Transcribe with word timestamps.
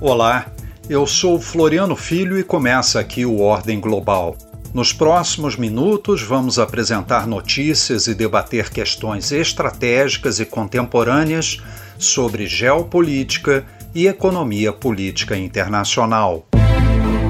Olá, 0.00 0.46
eu 0.88 1.06
sou 1.06 1.38
Floriano 1.38 1.94
Filho 1.94 2.38
e 2.38 2.42
começa 2.42 2.98
aqui 2.98 3.26
o 3.26 3.40
Ordem 3.40 3.78
Global. 3.78 4.34
Nos 4.72 4.94
próximos 4.94 5.56
minutos, 5.56 6.22
vamos 6.22 6.58
apresentar 6.58 7.26
notícias 7.26 8.06
e 8.06 8.14
debater 8.14 8.70
questões 8.70 9.30
estratégicas 9.30 10.40
e 10.40 10.46
contemporâneas 10.46 11.58
sobre 11.98 12.46
geopolítica 12.46 13.66
e 13.94 14.06
economia 14.06 14.72
política 14.72 15.36
internacional. 15.36 16.46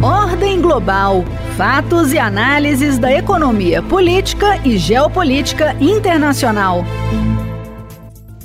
Ordem 0.00 0.62
Global 0.62 1.24
Fatos 1.56 2.12
e 2.12 2.18
análises 2.18 2.98
da 2.98 3.12
economia 3.12 3.82
política 3.82 4.58
e 4.64 4.78
geopolítica 4.78 5.74
internacional. 5.80 6.84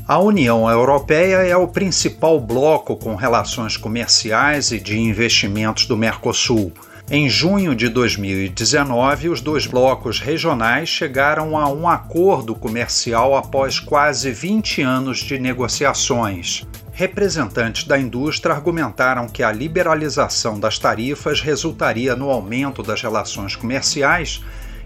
A 0.07 0.19
União 0.19 0.69
Europeia 0.69 1.37
é 1.37 1.57
o 1.57 1.67
principal 1.67 2.39
bloco 2.39 2.95
com 2.95 3.15
relações 3.15 3.75
comerciais 3.75 4.71
e 4.71 4.79
de 4.79 4.99
investimentos 4.99 5.87
do 5.87 5.97
Mercosul. 5.97 6.71
Em 7.09 7.27
junho 7.27 7.73
de 7.73 7.89
2019, 7.89 9.29
os 9.29 9.41
dois 9.41 9.65
blocos 9.65 10.19
regionais 10.19 10.89
chegaram 10.89 11.57
a 11.57 11.67
um 11.69 11.89
acordo 11.89 12.53
comercial 12.53 13.35
após 13.35 13.79
quase 13.79 14.31
20 14.31 14.83
anos 14.83 15.17
de 15.21 15.39
negociações. 15.39 16.67
Representantes 16.91 17.85
da 17.85 17.97
indústria 17.97 18.53
argumentaram 18.53 19.27
que 19.27 19.41
a 19.41 19.51
liberalização 19.51 20.59
das 20.59 20.77
tarifas 20.77 21.41
resultaria 21.41 22.15
no 22.15 22.29
aumento 22.29 22.83
das 22.83 23.01
relações 23.01 23.55
comerciais 23.55 24.39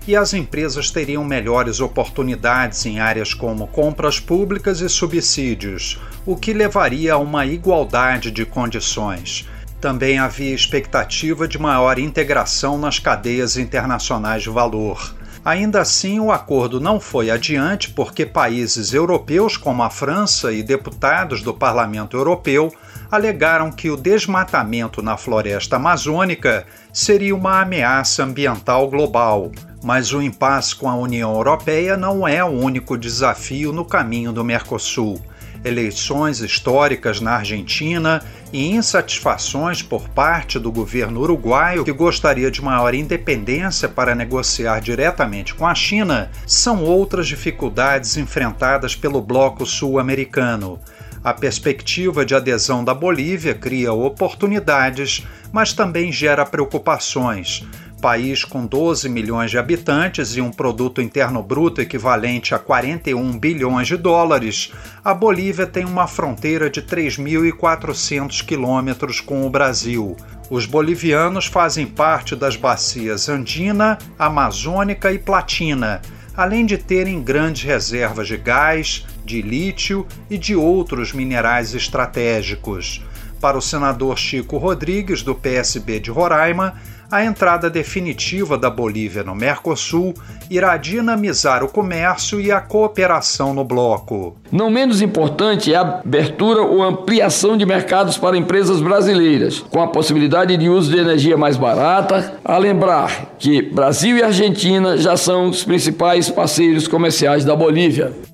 e 0.09 0.15
as 0.15 0.33
empresas 0.33 0.89
teriam 0.89 1.23
melhores 1.23 1.79
oportunidades 1.79 2.83
em 2.83 2.99
áreas 2.99 3.31
como 3.31 3.67
compras 3.67 4.19
públicas 4.19 4.81
e 4.81 4.89
subsídios, 4.89 5.99
o 6.25 6.35
que 6.35 6.51
levaria 6.51 7.13
a 7.13 7.17
uma 7.19 7.45
igualdade 7.45 8.31
de 8.31 8.43
condições. 8.43 9.47
Também 9.79 10.17
havia 10.17 10.55
expectativa 10.55 11.47
de 11.47 11.59
maior 11.59 11.99
integração 11.99 12.75
nas 12.75 12.97
cadeias 12.97 13.55
internacionais 13.55 14.41
de 14.41 14.49
valor. 14.49 15.13
Ainda 15.45 15.79
assim, 15.79 16.19
o 16.19 16.31
acordo 16.31 16.81
não 16.81 16.99
foi 16.99 17.29
adiante 17.29 17.91
porque 17.91 18.25
países 18.25 18.95
europeus, 18.95 19.57
como 19.57 19.83
a 19.83 19.91
França 19.91 20.51
e 20.51 20.63
deputados 20.63 21.43
do 21.43 21.53
Parlamento 21.53 22.17
Europeu, 22.17 22.73
alegaram 23.11 23.71
que 23.71 23.89
o 23.89 23.97
desmatamento 23.97 25.01
na 25.01 25.17
floresta 25.17 25.77
amazônica 25.77 26.65
seria 26.93 27.35
uma 27.35 27.61
ameaça 27.61 28.23
ambiental 28.23 28.87
global. 28.89 29.51
Mas 29.83 30.13
o 30.13 30.21
impasse 30.21 30.75
com 30.75 30.89
a 30.89 30.95
União 30.95 31.33
Europeia 31.33 31.95
não 31.95 32.27
é 32.27 32.43
o 32.43 32.47
único 32.47 32.97
desafio 32.97 33.71
no 33.71 33.85
caminho 33.85 34.31
do 34.31 34.43
Mercosul. 34.43 35.21
Eleições 35.63 36.39
históricas 36.39 37.19
na 37.19 37.33
Argentina 37.33 38.23
e 38.51 38.71
insatisfações 38.71 39.81
por 39.81 40.07
parte 40.09 40.57
do 40.57 40.71
governo 40.71 41.19
uruguaio, 41.19 41.83
que 41.83 41.91
gostaria 41.91 42.49
de 42.49 42.61
maior 42.61 42.93
independência 42.93 43.89
para 43.89 44.15
negociar 44.15 44.79
diretamente 44.79 45.53
com 45.53 45.67
a 45.67 45.75
China, 45.75 46.31
são 46.47 46.83
outras 46.83 47.27
dificuldades 47.27 48.15
enfrentadas 48.15 48.95
pelo 48.95 49.21
bloco 49.21 49.65
sul-americano. 49.65 50.79
A 51.23 51.33
perspectiva 51.33 52.25
de 52.25 52.33
adesão 52.33 52.83
da 52.83 52.93
Bolívia 52.93 53.53
cria 53.53 53.91
oportunidades, 53.91 55.25
mas 55.51 55.73
também 55.73 56.11
gera 56.11 56.45
preocupações 56.45 57.65
país 57.99 58.43
com 58.43 58.65
12 58.65 59.07
milhões 59.09 59.51
de 59.51 59.57
habitantes 59.57 60.35
e 60.35 60.41
um 60.41 60.51
produto 60.51 61.01
interno 61.01 61.43
bruto 61.43 61.81
equivalente 61.81 62.55
a 62.55 62.59
41 62.59 63.37
bilhões 63.37 63.87
de 63.87 63.97
dólares, 63.97 64.71
a 65.03 65.13
Bolívia 65.13 65.67
tem 65.67 65.85
uma 65.85 66.07
fronteira 66.07 66.69
de 66.69 66.81
3.400 66.81 68.43
quilômetros 68.43 69.19
com 69.19 69.45
o 69.45 69.49
Brasil. 69.49 70.15
Os 70.49 70.65
bolivianos 70.65 71.45
fazem 71.45 71.85
parte 71.85 72.35
das 72.35 72.55
bacias 72.55 73.29
Andina, 73.29 73.97
Amazônica 74.17 75.11
e 75.11 75.19
Platina, 75.19 76.01
além 76.35 76.65
de 76.65 76.77
terem 76.77 77.21
grandes 77.21 77.63
reservas 77.63 78.27
de 78.27 78.37
gás, 78.37 79.05
de 79.29 79.43
lítio 79.43 80.07
e 80.27 80.39
de 80.39 80.55
outros 80.55 81.13
minerais 81.13 81.75
estratégicos. 81.75 83.05
Para 83.39 83.59
o 83.59 83.61
senador 83.61 84.17
Chico 84.17 84.57
Rodrigues, 84.57 85.21
do 85.21 85.35
PSB 85.35 85.99
de 85.99 86.09
Roraima, 86.09 86.73
a 87.11 87.23
entrada 87.23 87.69
definitiva 87.69 88.57
da 88.57 88.69
Bolívia 88.69 89.23
no 89.23 89.33
Mercosul 89.33 90.13
irá 90.49 90.77
dinamizar 90.77 91.63
o 91.63 91.67
comércio 91.67 92.41
e 92.41 92.51
a 92.51 92.59
cooperação 92.59 93.53
no 93.53 93.63
bloco. 93.63 94.35
Não 94.51 94.69
menos 94.69 95.01
importante 95.01 95.73
é 95.73 95.77
a 95.77 95.81
abertura 95.81 96.61
ou 96.61 96.83
ampliação 96.83 97.55
de 97.55 97.65
mercados 97.65 98.17
para 98.17 98.37
empresas 98.37 98.81
brasileiras, 98.81 99.59
com 99.59 99.81
a 99.81 99.87
possibilidade 99.87 100.57
de 100.57 100.69
uso 100.69 100.91
de 100.91 100.99
energia 100.99 101.37
mais 101.37 101.55
barata. 101.55 102.39
A 102.43 102.57
lembrar 102.57 103.35
que 103.39 103.61
Brasil 103.61 104.17
e 104.17 104.23
Argentina 104.23 104.97
já 104.97 105.15
são 105.15 105.49
os 105.49 105.63
principais 105.63 106.29
parceiros 106.29 106.87
comerciais 106.87 107.45
da 107.45 107.55
Bolívia. 107.55 108.28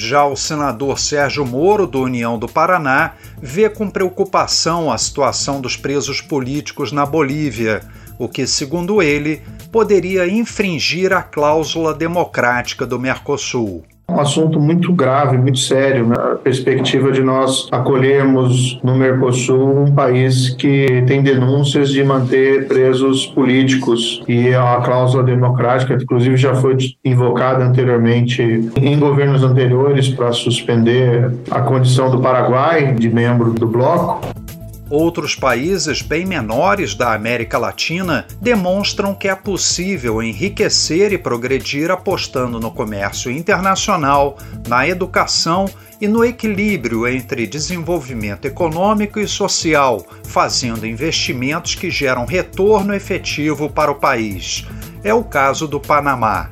Já 0.00 0.24
o 0.24 0.36
senador 0.36 0.96
Sérgio 0.96 1.44
Moro, 1.44 1.84
do 1.84 2.00
União 2.00 2.38
do 2.38 2.46
Paraná, 2.46 3.14
vê 3.42 3.68
com 3.68 3.90
preocupação 3.90 4.92
a 4.92 4.96
situação 4.96 5.60
dos 5.60 5.76
presos 5.76 6.20
políticos 6.20 6.92
na 6.92 7.04
Bolívia, 7.04 7.82
o 8.16 8.28
que, 8.28 8.46
segundo 8.46 9.02
ele, 9.02 9.42
poderia 9.72 10.28
infringir 10.28 11.12
a 11.12 11.20
cláusula 11.20 11.92
democrática 11.92 12.86
do 12.86 12.96
Mercosul 12.96 13.84
um 14.10 14.20
assunto 14.20 14.58
muito 14.58 14.90
grave, 14.92 15.36
muito 15.36 15.58
sério, 15.58 16.06
na 16.06 16.30
né? 16.30 16.38
perspectiva 16.42 17.12
de 17.12 17.22
nós 17.22 17.68
acolhermos 17.70 18.80
no 18.82 18.96
Mercosul 18.96 19.82
um 19.82 19.92
país 19.92 20.48
que 20.50 21.04
tem 21.06 21.22
denúncias 21.22 21.90
de 21.90 22.02
manter 22.02 22.66
presos 22.66 23.26
políticos 23.26 24.22
e 24.26 24.54
a 24.54 24.80
cláusula 24.82 25.22
democrática, 25.22 25.94
inclusive 25.94 26.38
já 26.38 26.54
foi 26.54 26.76
invocada 27.04 27.62
anteriormente 27.62 28.42
em 28.80 28.98
governos 28.98 29.44
anteriores 29.44 30.08
para 30.08 30.32
suspender 30.32 31.30
a 31.50 31.60
condição 31.60 32.10
do 32.10 32.18
Paraguai 32.20 32.94
de 32.94 33.10
membro 33.10 33.52
do 33.52 33.66
bloco. 33.66 34.20
Outros 34.90 35.34
países 35.34 36.00
bem 36.00 36.24
menores 36.24 36.94
da 36.94 37.12
América 37.12 37.58
Latina 37.58 38.26
demonstram 38.40 39.14
que 39.14 39.28
é 39.28 39.34
possível 39.34 40.22
enriquecer 40.22 41.12
e 41.12 41.18
progredir 41.18 41.90
apostando 41.90 42.58
no 42.58 42.70
comércio 42.70 43.30
internacional, 43.30 44.38
na 44.66 44.88
educação 44.88 45.66
e 46.00 46.08
no 46.08 46.24
equilíbrio 46.24 47.06
entre 47.06 47.46
desenvolvimento 47.46 48.46
econômico 48.46 49.20
e 49.20 49.28
social, 49.28 50.06
fazendo 50.24 50.86
investimentos 50.86 51.74
que 51.74 51.90
geram 51.90 52.24
retorno 52.24 52.94
efetivo 52.94 53.68
para 53.68 53.90
o 53.90 53.96
país. 53.96 54.64
É 55.04 55.12
o 55.12 55.22
caso 55.22 55.68
do 55.68 55.78
Panamá. 55.78 56.50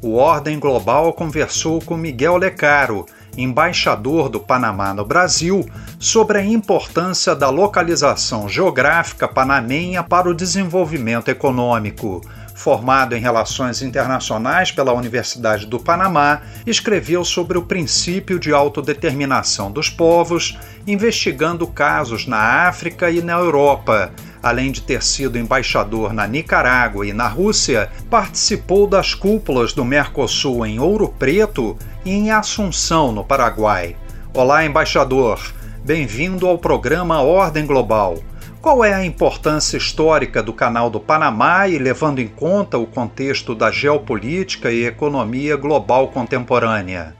O 0.00 0.14
Ordem 0.14 0.58
Global 0.58 1.12
conversou 1.12 1.80
com 1.80 1.96
Miguel 1.96 2.36
Lecaro 2.36 3.04
embaixador 3.36 4.28
do 4.28 4.40
Panamá 4.40 4.92
no 4.92 5.04
Brasil, 5.04 5.68
sobre 5.98 6.38
a 6.38 6.44
importância 6.44 7.34
da 7.34 7.48
localização 7.48 8.48
geográfica 8.48 9.28
panamenha 9.28 10.02
para 10.02 10.28
o 10.28 10.34
desenvolvimento 10.34 11.28
econômico. 11.28 12.20
Formado 12.62 13.14
em 13.14 13.20
Relações 13.20 13.82
Internacionais 13.82 14.70
pela 14.70 14.92
Universidade 14.92 15.66
do 15.66 15.80
Panamá, 15.80 16.42
escreveu 16.66 17.24
sobre 17.24 17.58
o 17.58 17.62
princípio 17.62 18.38
de 18.38 18.52
autodeterminação 18.52 19.70
dos 19.70 19.90
povos, 19.90 20.58
investigando 20.86 21.66
casos 21.66 22.26
na 22.26 22.68
África 22.68 23.10
e 23.10 23.20
na 23.20 23.32
Europa 23.32 24.12
Além 24.42 24.72
de 24.72 24.82
ter 24.82 25.02
sido 25.04 25.38
embaixador 25.38 26.12
na 26.12 26.26
Nicarágua 26.26 27.06
e 27.06 27.12
na 27.12 27.28
Rússia, 27.28 27.88
participou 28.10 28.88
das 28.88 29.14
cúpulas 29.14 29.72
do 29.72 29.84
Mercosul 29.84 30.66
em 30.66 30.80
Ouro 30.80 31.08
Preto 31.16 31.78
e 32.04 32.10
em 32.10 32.32
Assunção, 32.32 33.12
no 33.12 33.22
Paraguai. 33.22 33.94
Olá, 34.34 34.64
embaixador. 34.64 35.38
Bem-vindo 35.84 36.48
ao 36.48 36.58
programa 36.58 37.22
Ordem 37.22 37.64
Global. 37.64 38.18
Qual 38.62 38.84
é 38.84 38.94
a 38.94 39.04
importância 39.04 39.76
histórica 39.76 40.40
do 40.40 40.52
Canal 40.52 40.88
do 40.88 41.00
Panamá 41.00 41.66
e 41.66 41.78
levando 41.78 42.20
em 42.20 42.28
conta 42.28 42.78
o 42.78 42.86
contexto 42.86 43.56
da 43.56 43.72
geopolítica 43.72 44.70
e 44.70 44.84
economia 44.84 45.56
global 45.56 46.06
contemporânea? 46.06 47.12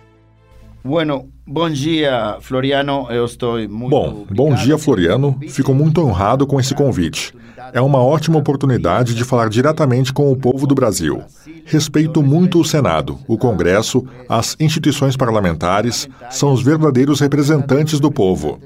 Bueno, 0.85 1.29
bom 1.45 1.69
dia, 1.69 2.37
Floriano. 2.41 3.09
Eu 3.11 3.25
estou 3.25 3.59
muito 3.69 3.91
Bom, 3.91 4.25
bom 4.31 4.55
dia, 4.55 4.79
Floriano. 4.79 5.37
Fico 5.49 5.75
muito 5.75 6.01
honrado 6.01 6.47
com 6.47 6.61
esse 6.61 6.77
convite. 6.77 7.35
É 7.73 7.81
uma 7.81 7.99
ótima 7.99 8.39
oportunidade 8.39 9.13
de 9.13 9.25
falar 9.25 9.49
diretamente 9.49 10.13
com 10.13 10.31
o 10.31 10.37
povo 10.37 10.65
do 10.65 10.77
Brasil. 10.77 11.25
Respeito 11.65 12.23
muito 12.23 12.61
o 12.61 12.65
Senado, 12.65 13.19
o 13.27 13.37
Congresso, 13.37 14.07
as 14.29 14.57
instituições 14.61 15.17
parlamentares, 15.17 16.09
são 16.31 16.53
os 16.53 16.63
verdadeiros 16.63 17.19
representantes 17.19 17.99
do 17.99 18.13
povo. 18.13 18.61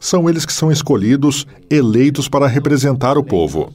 São 0.00 0.28
eles 0.28 0.46
que 0.46 0.52
são 0.52 0.72
escolhidos, 0.72 1.46
eleitos 1.70 2.28
para 2.28 2.48
representar 2.48 3.18
o 3.18 3.22
povo. 3.22 3.72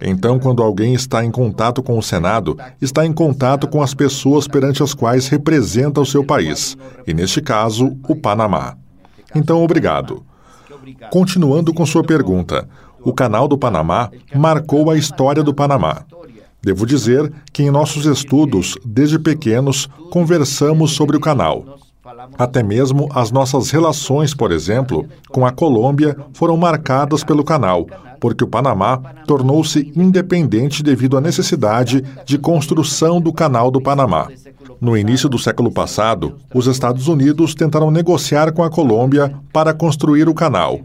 Então, 0.00 0.38
quando 0.38 0.62
alguém 0.62 0.94
está 0.94 1.24
em 1.24 1.30
contato 1.30 1.82
com 1.82 1.98
o 1.98 2.02
Senado, 2.02 2.56
está 2.80 3.04
em 3.04 3.12
contato 3.12 3.68
com 3.68 3.82
as 3.82 3.92
pessoas 3.92 4.48
perante 4.48 4.82
as 4.82 4.94
quais 4.94 5.28
representa 5.28 6.00
o 6.00 6.06
seu 6.06 6.24
país, 6.24 6.76
e 7.06 7.12
neste 7.12 7.42
caso, 7.42 7.96
o 8.08 8.16
Panamá. 8.16 8.76
Então, 9.34 9.62
obrigado. 9.62 10.24
Continuando 11.10 11.74
com 11.74 11.84
sua 11.84 12.02
pergunta, 12.02 12.68
o 13.02 13.12
Canal 13.12 13.46
do 13.46 13.58
Panamá 13.58 14.10
marcou 14.34 14.90
a 14.90 14.96
história 14.96 15.42
do 15.42 15.52
Panamá. 15.52 16.04
Devo 16.62 16.86
dizer 16.86 17.32
que 17.52 17.62
em 17.62 17.70
nossos 17.70 18.04
estudos, 18.06 18.76
desde 18.84 19.18
pequenos, 19.18 19.88
conversamos 20.10 20.92
sobre 20.92 21.16
o 21.16 21.20
canal. 21.20 21.78
Até 22.38 22.62
mesmo 22.62 23.08
as 23.12 23.30
nossas 23.30 23.70
relações, 23.70 24.34
por 24.34 24.52
exemplo, 24.52 25.06
com 25.28 25.46
a 25.46 25.52
Colômbia 25.52 26.16
foram 26.32 26.56
marcadas 26.56 27.22
pelo 27.22 27.44
canal, 27.44 27.86
porque 28.20 28.44
o 28.44 28.48
Panamá 28.48 28.98
tornou-se 29.26 29.92
independente 29.94 30.82
devido 30.82 31.16
à 31.16 31.20
necessidade 31.20 32.04
de 32.24 32.38
construção 32.38 33.20
do 33.20 33.32
Canal 33.32 33.70
do 33.70 33.80
Panamá. 33.80 34.28
No 34.80 34.96
início 34.96 35.28
do 35.28 35.38
século 35.38 35.70
passado, 35.70 36.36
os 36.54 36.66
Estados 36.66 37.08
Unidos 37.08 37.54
tentaram 37.54 37.90
negociar 37.90 38.52
com 38.52 38.62
a 38.62 38.70
Colômbia 38.70 39.34
para 39.52 39.74
construir 39.74 40.28
o 40.28 40.34
canal. 40.34 40.80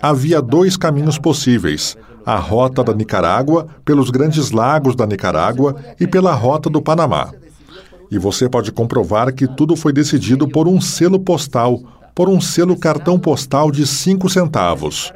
Havia 0.00 0.40
dois 0.40 0.76
caminhos 0.76 1.18
possíveis: 1.18 1.96
a 2.24 2.36
rota 2.36 2.84
da 2.84 2.92
Nicarágua, 2.92 3.66
pelos 3.84 4.10
grandes 4.10 4.50
lagos 4.50 4.94
da 4.94 5.06
Nicarágua 5.06 5.76
e 5.98 6.06
pela 6.06 6.32
rota 6.32 6.70
do 6.70 6.80
Panamá. 6.80 7.30
E 8.14 8.18
você 8.18 8.48
pode 8.48 8.70
comprovar 8.70 9.34
que 9.34 9.44
tudo 9.44 9.74
foi 9.74 9.92
decidido 9.92 10.46
por 10.46 10.68
um 10.68 10.80
selo 10.80 11.18
postal, 11.18 11.80
por 12.14 12.28
um 12.28 12.40
selo 12.40 12.78
cartão 12.78 13.18
postal 13.18 13.72
de 13.72 13.84
cinco 13.84 14.30
centavos. 14.30 15.12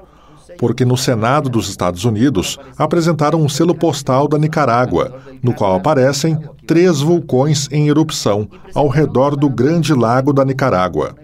Porque 0.59 0.85
no 0.85 0.97
Senado 0.97 1.49
dos 1.49 1.69
Estados 1.69 2.05
Unidos 2.05 2.59
apresentaram 2.77 3.41
um 3.41 3.49
selo 3.49 3.73
postal 3.73 4.27
da 4.27 4.37
Nicarágua, 4.37 5.15
no 5.41 5.55
qual 5.55 5.77
aparecem 5.77 6.37
três 6.67 6.99
vulcões 6.99 7.69
em 7.71 7.87
erupção 7.87 8.49
ao 8.75 8.89
redor 8.89 9.37
do 9.37 9.49
Grande 9.49 9.95
Lago 9.95 10.33
da 10.33 10.45
Nicarágua. 10.45 11.15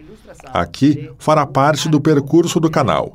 Aqui 0.52 1.10
fará 1.18 1.44
parte 1.44 1.88
do 1.88 2.00
percurso 2.00 2.60
do 2.60 2.70
canal. 2.70 3.12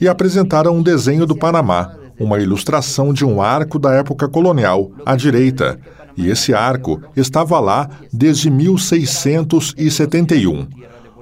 E 0.00 0.08
apresentaram 0.08 0.74
um 0.74 0.82
desenho 0.82 1.26
do 1.26 1.36
Panamá, 1.36 1.92
uma 2.18 2.38
ilustração 2.38 3.12
de 3.12 3.22
um 3.22 3.42
arco 3.42 3.78
da 3.78 3.92
época 3.92 4.26
colonial, 4.28 4.92
à 5.04 5.14
direita, 5.14 5.78
e 6.18 6.28
esse 6.28 6.52
arco 6.52 7.00
estava 7.16 7.58
lá 7.60 7.88
desde 8.12 8.50
1671, 8.50 10.66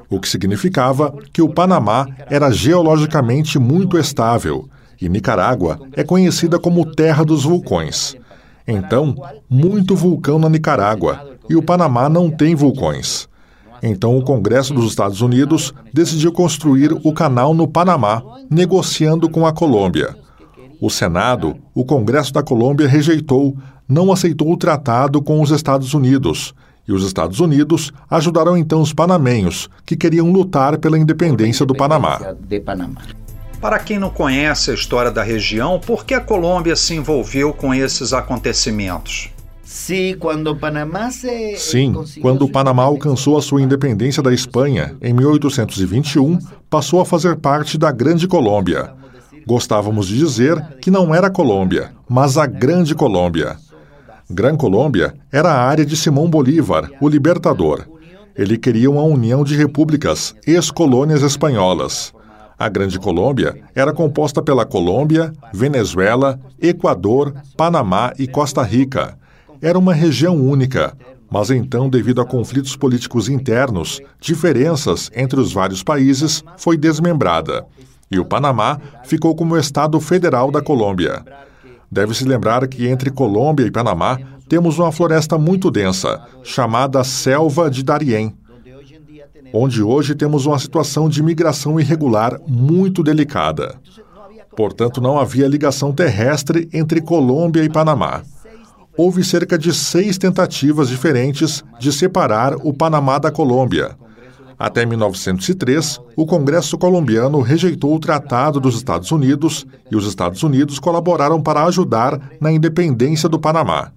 o 0.08 0.18
que 0.18 0.26
significava 0.26 1.14
que 1.32 1.42
o 1.42 1.48
Panamá 1.48 2.08
era 2.30 2.50
geologicamente 2.50 3.58
muito 3.58 3.98
estável 3.98 4.68
e 5.00 5.08
Nicarágua 5.08 5.78
é 5.92 6.02
conhecida 6.02 6.58
como 6.58 6.94
Terra 6.94 7.22
dos 7.22 7.44
Vulcões. 7.44 8.16
Então, 8.66 9.14
muito 9.50 9.94
vulcão 9.94 10.38
na 10.38 10.48
Nicarágua 10.48 11.36
e 11.48 11.54
o 11.54 11.62
Panamá 11.62 12.08
não 12.08 12.30
tem 12.30 12.54
vulcões. 12.54 13.28
Então, 13.82 14.16
o 14.16 14.22
Congresso 14.22 14.72
dos 14.72 14.88
Estados 14.88 15.20
Unidos 15.20 15.74
decidiu 15.92 16.32
construir 16.32 16.92
o 17.04 17.12
canal 17.12 17.52
no 17.52 17.68
Panamá, 17.68 18.22
negociando 18.50 19.28
com 19.28 19.46
a 19.46 19.52
Colômbia. 19.52 20.16
O 20.80 20.90
Senado, 20.90 21.56
o 21.74 21.84
Congresso 21.84 22.32
da 22.32 22.42
Colômbia 22.42 22.88
rejeitou, 22.88 23.56
não 23.88 24.12
aceitou 24.12 24.52
o 24.52 24.56
tratado 24.56 25.22
com 25.22 25.40
os 25.40 25.50
Estados 25.50 25.94
Unidos. 25.94 26.54
E 26.88 26.92
os 26.92 27.04
Estados 27.04 27.40
Unidos 27.40 27.92
ajudaram 28.08 28.56
então 28.56 28.80
os 28.80 28.92
panamenhos, 28.92 29.68
que 29.84 29.96
queriam 29.96 30.30
lutar 30.30 30.78
pela 30.78 30.98
independência 30.98 31.66
do 31.66 31.74
Panamá. 31.74 32.20
Para 33.60 33.78
quem 33.78 33.98
não 33.98 34.10
conhece 34.10 34.70
a 34.70 34.74
história 34.74 35.10
da 35.10 35.22
região, 35.22 35.80
por 35.80 36.04
que 36.04 36.14
a 36.14 36.20
Colômbia 36.20 36.76
se 36.76 36.94
envolveu 36.94 37.52
com 37.52 37.74
esses 37.74 38.12
acontecimentos? 38.12 39.30
Sim, 41.58 41.92
quando 42.22 42.42
o 42.42 42.48
Panamá 42.48 42.84
alcançou 42.84 43.36
a 43.36 43.42
sua 43.42 43.60
independência 43.60 44.22
da 44.22 44.32
Espanha, 44.32 44.96
em 45.02 45.12
1821, 45.12 46.38
passou 46.70 47.00
a 47.00 47.04
fazer 47.04 47.36
parte 47.36 47.76
da 47.76 47.90
Grande 47.90 48.28
Colômbia. 48.28 48.92
Gostávamos 49.44 50.06
de 50.06 50.18
dizer 50.18 50.60
que 50.80 50.90
não 50.90 51.12
era 51.12 51.30
Colômbia, 51.30 51.90
mas 52.08 52.38
a 52.38 52.46
Grande 52.46 52.94
Colômbia. 52.94 53.56
Gran 54.28 54.56
Colômbia 54.56 55.14
era 55.30 55.50
a 55.50 55.62
área 55.62 55.86
de 55.86 55.96
Simão 55.96 56.28
Bolívar, 56.28 56.90
o 57.00 57.08
libertador. 57.08 57.86
Ele 58.34 58.58
queria 58.58 58.90
uma 58.90 59.02
união 59.02 59.44
de 59.44 59.56
repúblicas, 59.56 60.34
ex-colônias 60.46 61.22
espanholas. 61.22 62.12
A 62.58 62.68
Grande 62.68 62.98
Colômbia 62.98 63.62
era 63.74 63.92
composta 63.92 64.42
pela 64.42 64.66
Colômbia, 64.66 65.32
Venezuela, 65.52 66.40
Equador, 66.60 67.34
Panamá 67.56 68.12
e 68.18 68.26
Costa 68.26 68.62
Rica. 68.62 69.18
Era 69.62 69.78
uma 69.78 69.94
região 69.94 70.36
única, 70.36 70.96
mas 71.30 71.50
então, 71.50 71.88
devido 71.88 72.20
a 72.20 72.26
conflitos 72.26 72.76
políticos 72.76 73.28
internos, 73.28 74.00
diferenças 74.20 75.10
entre 75.14 75.40
os 75.40 75.52
vários 75.52 75.82
países, 75.82 76.42
foi 76.56 76.76
desmembrada 76.76 77.64
e 78.10 78.18
o 78.18 78.24
Panamá 78.24 78.78
ficou 79.04 79.34
como 79.34 79.56
Estado 79.56 79.98
federal 80.00 80.50
da 80.50 80.62
Colômbia. 80.62 81.24
Deve-se 81.90 82.24
lembrar 82.24 82.66
que 82.66 82.86
entre 82.86 83.10
Colômbia 83.10 83.66
e 83.66 83.70
Panamá 83.70 84.18
temos 84.48 84.78
uma 84.78 84.92
floresta 84.92 85.38
muito 85.38 85.70
densa, 85.70 86.20
chamada 86.42 87.02
Selva 87.04 87.70
de 87.70 87.82
Darién, 87.82 88.34
onde 89.52 89.82
hoje 89.82 90.14
temos 90.14 90.46
uma 90.46 90.58
situação 90.58 91.08
de 91.08 91.22
migração 91.22 91.80
irregular 91.80 92.40
muito 92.46 93.02
delicada. 93.02 93.76
Portanto, 94.56 95.00
não 95.00 95.18
havia 95.18 95.48
ligação 95.48 95.92
terrestre 95.92 96.68
entre 96.72 97.00
Colômbia 97.00 97.62
e 97.62 97.68
Panamá. 97.68 98.22
Houve 98.96 99.22
cerca 99.22 99.58
de 99.58 99.74
seis 99.74 100.16
tentativas 100.16 100.88
diferentes 100.88 101.62
de 101.78 101.92
separar 101.92 102.54
o 102.56 102.72
Panamá 102.72 103.18
da 103.18 103.30
Colômbia 103.30 103.96
até 104.58 104.86
1903, 104.86 106.00
o 106.16 106.24
Congresso 106.24 106.78
colombiano 106.78 107.40
rejeitou 107.40 107.94
o 107.94 108.00
Tratado 108.00 108.58
dos 108.58 108.76
Estados 108.76 109.10
Unidos 109.10 109.66
e 109.90 109.96
os 109.96 110.06
Estados 110.06 110.42
Unidos 110.42 110.78
colaboraram 110.78 111.42
para 111.42 111.64
ajudar 111.64 112.18
na 112.40 112.50
independência 112.50 113.28
do 113.28 113.38
Panamá. 113.38 113.92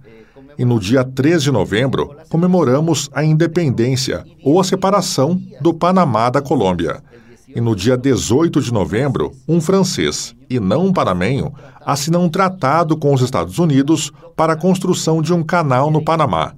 E 0.58 0.64
no 0.64 0.78
dia 0.78 1.02
3 1.02 1.42
de 1.42 1.50
novembro, 1.50 2.14
comemoramos 2.28 3.08
a 3.14 3.24
independência 3.24 4.22
ou 4.44 4.60
a 4.60 4.64
separação 4.64 5.40
do 5.62 5.72
Panamá 5.72 6.28
da 6.28 6.42
Colômbia. 6.42 7.02
E 7.48 7.60
no 7.60 7.74
dia 7.74 7.96
18 7.96 8.60
de 8.60 8.72
novembro, 8.72 9.32
um 9.48 9.60
francês, 9.60 10.36
e 10.48 10.60
não 10.60 10.86
um 10.86 10.92
panamenho, 10.92 11.52
assina 11.84 12.18
um 12.18 12.28
tratado 12.28 12.96
com 12.96 13.14
os 13.14 13.22
Estados 13.22 13.58
Unidos 13.58 14.12
para 14.36 14.52
a 14.52 14.56
construção 14.56 15.22
de 15.22 15.32
um 15.32 15.42
canal 15.42 15.90
no 15.90 16.04
Panamá, 16.04 16.52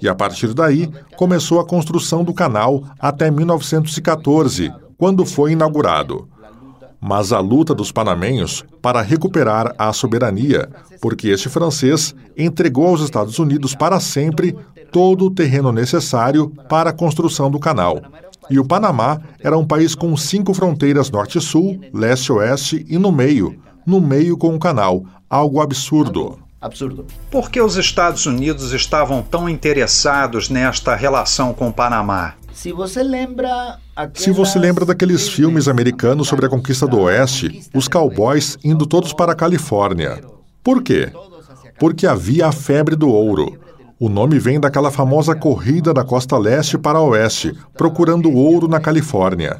e 0.00 0.08
a 0.08 0.14
partir 0.14 0.52
daí 0.54 0.90
começou 1.16 1.60
a 1.60 1.66
construção 1.66 2.24
do 2.24 2.34
canal 2.34 2.82
até 2.98 3.30
1914, 3.30 4.72
quando 4.96 5.24
foi 5.24 5.52
inaugurado. 5.52 6.28
Mas 7.00 7.32
a 7.32 7.40
luta 7.40 7.74
dos 7.74 7.92
panamenhos 7.92 8.64
para 8.80 9.02
recuperar 9.02 9.74
a 9.78 9.92
soberania, 9.92 10.68
porque 11.00 11.28
este 11.28 11.48
francês 11.48 12.14
entregou 12.36 12.88
aos 12.88 13.00
Estados 13.00 13.38
Unidos 13.38 13.74
para 13.74 14.00
sempre 14.00 14.56
todo 14.90 15.26
o 15.26 15.30
terreno 15.30 15.72
necessário 15.72 16.50
para 16.68 16.90
a 16.90 16.92
construção 16.92 17.50
do 17.50 17.58
canal. 17.58 18.00
E 18.48 18.58
o 18.58 18.64
Panamá 18.64 19.20
era 19.40 19.58
um 19.58 19.66
país 19.66 19.94
com 19.94 20.16
cinco 20.16 20.54
fronteiras 20.54 21.10
norte-sul, 21.10 21.80
leste-oeste 21.92 22.86
e 22.88 22.96
no 22.96 23.12
meio, 23.12 23.60
no 23.84 24.00
meio 24.00 24.36
com 24.36 24.54
o 24.54 24.58
canal, 24.58 25.04
algo 25.28 25.60
absurdo 25.60 26.45
absurdo. 26.60 27.06
Por 27.30 27.50
que 27.50 27.60
os 27.60 27.76
Estados 27.76 28.26
Unidos 28.26 28.72
estavam 28.72 29.22
tão 29.22 29.48
interessados 29.48 30.48
nesta 30.48 30.94
relação 30.94 31.52
com 31.52 31.68
o 31.68 31.72
Panamá? 31.72 32.34
Se 32.52 32.72
você 32.72 33.02
lembra 33.02 33.78
se 34.14 34.30
você 34.30 34.58
lembra 34.58 34.84
daqueles 34.84 35.28
filmes 35.28 35.68
americanos 35.68 36.28
sobre 36.28 36.46
a 36.46 36.48
conquista 36.48 36.86
do 36.86 37.00
Oeste, 37.00 37.62
os 37.74 37.88
cowboys 37.88 38.58
indo 38.62 38.86
todos 38.86 39.12
para 39.12 39.32
a 39.32 39.34
Califórnia. 39.34 40.22
Por 40.62 40.82
quê? 40.82 41.10
Porque 41.78 42.06
havia 42.06 42.46
a 42.46 42.52
febre 42.52 42.96
do 42.96 43.08
ouro. 43.08 43.58
O 43.98 44.10
nome 44.10 44.38
vem 44.38 44.60
daquela 44.60 44.90
famosa 44.90 45.34
corrida 45.34 45.94
da 45.94 46.04
costa 46.04 46.36
leste 46.36 46.76
para 46.76 47.00
oeste, 47.00 47.54
procurando 47.74 48.30
ouro 48.30 48.68
na 48.68 48.78
Califórnia. 48.78 49.58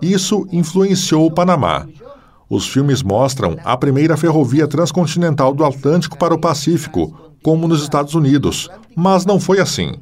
Isso 0.00 0.46
influenciou 0.52 1.26
o 1.26 1.30
Panamá. 1.30 1.86
Os 2.52 2.68
filmes 2.68 3.02
mostram 3.02 3.56
a 3.64 3.78
primeira 3.78 4.14
ferrovia 4.14 4.68
transcontinental 4.68 5.54
do 5.54 5.64
Atlântico 5.64 6.18
para 6.18 6.34
o 6.34 6.38
Pacífico, 6.38 7.32
como 7.42 7.66
nos 7.66 7.82
Estados 7.82 8.14
Unidos, 8.14 8.68
mas 8.94 9.24
não 9.24 9.40
foi 9.40 9.58
assim. 9.58 9.94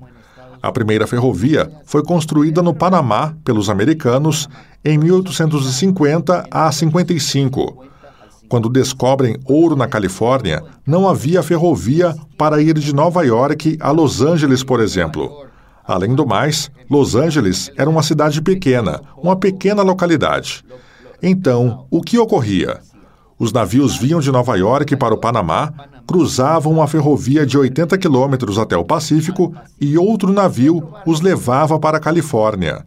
A 0.61 0.73
primeira 0.73 1.07
ferrovia 1.07 1.71
foi 1.85 2.03
construída 2.03 2.61
no 2.61 2.75
Panamá 2.75 3.37
pelos 3.45 3.71
americanos 3.71 4.49
em 4.85 4.99
1850 4.99 6.49
a 6.51 6.73
55. 6.73 7.85
Quando 8.49 8.69
descobrem 8.69 9.37
ouro 9.45 9.77
na 9.77 9.87
Califórnia, 9.87 10.61
não 10.85 11.09
havia 11.09 11.45
ferrovia 11.45 12.17
para 12.37 12.61
ir 12.61 12.77
de 12.81 12.93
Nova 12.93 13.25
York 13.25 13.79
a 13.79 13.93
Los 13.93 14.23
Angeles, 14.23 14.65
por 14.65 14.81
exemplo. 14.81 15.47
Além 15.87 16.17
do 16.17 16.27
mais, 16.27 16.69
Los 16.91 17.15
Angeles 17.15 17.71
era 17.77 17.89
uma 17.89 18.03
cidade 18.03 18.43
pequena, 18.43 19.01
uma 19.23 19.37
pequena 19.37 19.85
localidade. 19.85 20.65
Então, 21.23 21.87
o 21.91 22.01
que 22.01 22.19
ocorria? 22.19 22.81
Os 23.39 23.53
navios 23.53 23.97
vinham 23.97 24.21
de 24.21 24.31
Nova 24.31 24.57
York 24.57 24.97
para 24.97 25.15
o 25.15 25.19
Panamá, 25.19 25.73
cruzavam 26.07 26.73
uma 26.73 26.87
ferrovia 26.87 27.47
de 27.47 27.57
80 27.57 27.97
quilômetros 27.99 28.59
até 28.59 28.77
o 28.77 28.85
Pacífico 28.85 29.55
e 29.81 29.97
outro 29.97 30.33
navio 30.33 30.87
os 31.07 31.21
levava 31.21 31.79
para 31.79 31.99
a 31.99 32.01
Califórnia. 32.01 32.85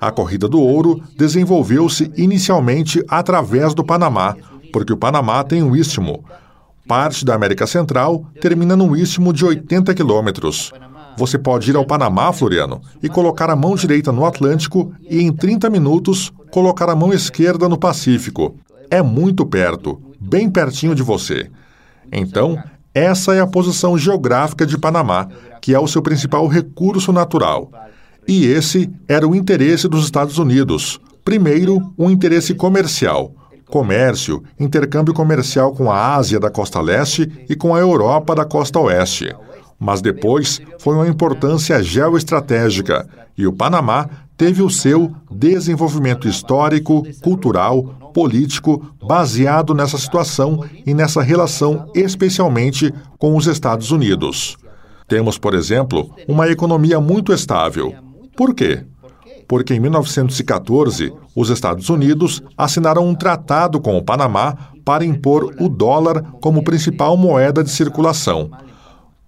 A 0.00 0.10
corrida 0.10 0.48
do 0.48 0.60
ouro 0.60 1.02
desenvolveu-se 1.16 2.10
inicialmente 2.16 3.02
através 3.08 3.74
do 3.74 3.84
Panamá, 3.84 4.36
porque 4.72 4.92
o 4.92 4.96
Panamá 4.96 5.42
tem 5.42 5.62
um 5.62 5.74
istmo. 5.74 6.24
Parte 6.86 7.24
da 7.24 7.34
América 7.34 7.66
Central 7.66 8.24
termina 8.40 8.76
num 8.76 8.94
istmo 8.94 9.32
de 9.32 9.44
80 9.44 9.94
quilômetros. 9.94 10.72
Você 11.16 11.38
pode 11.38 11.70
ir 11.70 11.76
ao 11.76 11.86
Panamá, 11.86 12.32
Floriano, 12.32 12.82
e 13.02 13.08
colocar 13.08 13.48
a 13.48 13.56
mão 13.56 13.74
direita 13.74 14.12
no 14.12 14.26
Atlântico 14.26 14.92
e, 15.08 15.22
em 15.22 15.32
30 15.32 15.70
minutos, 15.70 16.30
colocar 16.50 16.90
a 16.90 16.96
mão 16.96 17.12
esquerda 17.12 17.68
no 17.68 17.78
Pacífico. 17.78 18.56
É 18.90 19.00
muito 19.00 19.46
perto, 19.46 20.00
bem 20.20 20.50
pertinho 20.50 20.94
de 20.94 21.02
você. 21.02 21.50
Então, 22.12 22.62
essa 22.94 23.34
é 23.34 23.40
a 23.40 23.46
posição 23.46 23.96
geográfica 23.96 24.66
de 24.66 24.76
Panamá, 24.76 25.28
que 25.60 25.74
é 25.74 25.80
o 25.80 25.88
seu 25.88 26.02
principal 26.02 26.46
recurso 26.46 27.12
natural. 27.12 27.70
E 28.28 28.46
esse 28.46 28.90
era 29.08 29.26
o 29.26 29.34
interesse 29.34 29.88
dos 29.88 30.04
Estados 30.04 30.38
Unidos. 30.38 31.00
Primeiro, 31.24 31.92
um 31.98 32.10
interesse 32.10 32.54
comercial. 32.54 33.32
Comércio, 33.68 34.44
intercâmbio 34.60 35.14
comercial 35.14 35.72
com 35.72 35.90
a 35.90 36.14
Ásia 36.14 36.38
da 36.38 36.50
costa 36.50 36.80
leste 36.80 37.28
e 37.48 37.56
com 37.56 37.74
a 37.74 37.80
Europa 37.80 38.34
da 38.34 38.44
costa 38.44 38.78
oeste 38.78 39.34
mas 39.78 40.00
depois 40.00 40.60
foi 40.78 40.94
uma 40.94 41.08
importância 41.08 41.82
geoestratégica 41.82 43.08
e 43.36 43.46
o 43.46 43.52
Panamá 43.52 44.08
teve 44.36 44.62
o 44.62 44.70
seu 44.70 45.12
desenvolvimento 45.30 46.28
histórico, 46.28 47.02
cultural, 47.22 47.82
político 48.14 48.94
baseado 49.02 49.74
nessa 49.74 49.98
situação 49.98 50.64
e 50.86 50.94
nessa 50.94 51.22
relação, 51.22 51.90
especialmente 51.94 52.92
com 53.18 53.36
os 53.36 53.46
Estados 53.46 53.90
Unidos. 53.90 54.56
Temos, 55.08 55.38
por 55.38 55.54
exemplo, 55.54 56.10
uma 56.26 56.48
economia 56.48 57.00
muito 57.00 57.32
estável. 57.32 57.94
Por 58.36 58.54
quê? 58.54 58.84
Porque 59.46 59.74
em 59.74 59.80
1914, 59.80 61.12
os 61.34 61.50
Estados 61.50 61.88
Unidos 61.88 62.42
assinaram 62.56 63.06
um 63.06 63.14
tratado 63.14 63.80
com 63.80 63.96
o 63.96 64.02
Panamá 64.02 64.56
para 64.84 65.04
impor 65.04 65.54
o 65.60 65.68
dólar 65.68 66.22
como 66.40 66.64
principal 66.64 67.16
moeda 67.16 67.62
de 67.62 67.70
circulação. 67.70 68.50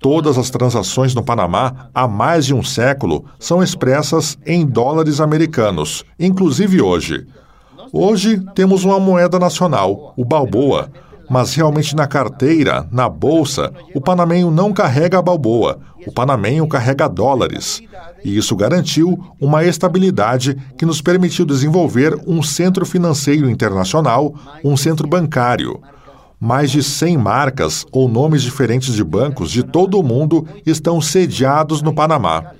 Todas 0.00 0.38
as 0.38 0.48
transações 0.48 1.12
no 1.12 1.24
Panamá 1.24 1.88
há 1.92 2.06
mais 2.06 2.46
de 2.46 2.54
um 2.54 2.62
século 2.62 3.24
são 3.38 3.62
expressas 3.62 4.38
em 4.46 4.64
dólares 4.64 5.20
americanos, 5.20 6.04
inclusive 6.18 6.80
hoje. 6.80 7.26
Hoje 7.92 8.40
temos 8.54 8.84
uma 8.84 9.00
moeda 9.00 9.38
nacional, 9.40 10.14
o 10.16 10.24
Balboa, 10.24 10.88
mas 11.28 11.54
realmente 11.54 11.96
na 11.96 12.06
carteira, 12.06 12.86
na 12.92 13.08
bolsa, 13.08 13.72
o 13.94 14.00
panamenho 14.00 14.50
não 14.50 14.72
carrega 14.72 15.20
balboa, 15.20 15.78
o 16.06 16.12
panamenho 16.12 16.66
carrega 16.66 17.08
dólares. 17.08 17.82
E 18.24 18.36
isso 18.36 18.56
garantiu 18.56 19.18
uma 19.40 19.64
estabilidade 19.64 20.56
que 20.76 20.86
nos 20.86 21.02
permitiu 21.02 21.44
desenvolver 21.44 22.18
um 22.26 22.42
centro 22.42 22.86
financeiro 22.86 23.50
internacional, 23.50 24.34
um 24.64 24.76
centro 24.76 25.06
bancário. 25.06 25.80
Mais 26.40 26.70
de 26.70 26.82
100 26.82 27.18
marcas 27.18 27.84
ou 27.92 28.08
nomes 28.08 28.42
diferentes 28.42 28.94
de 28.94 29.02
bancos 29.02 29.50
de 29.50 29.62
todo 29.62 29.98
o 29.98 30.02
mundo 30.02 30.46
estão 30.64 31.00
sediados 31.00 31.82
no 31.82 31.92
Panamá. 31.92 32.52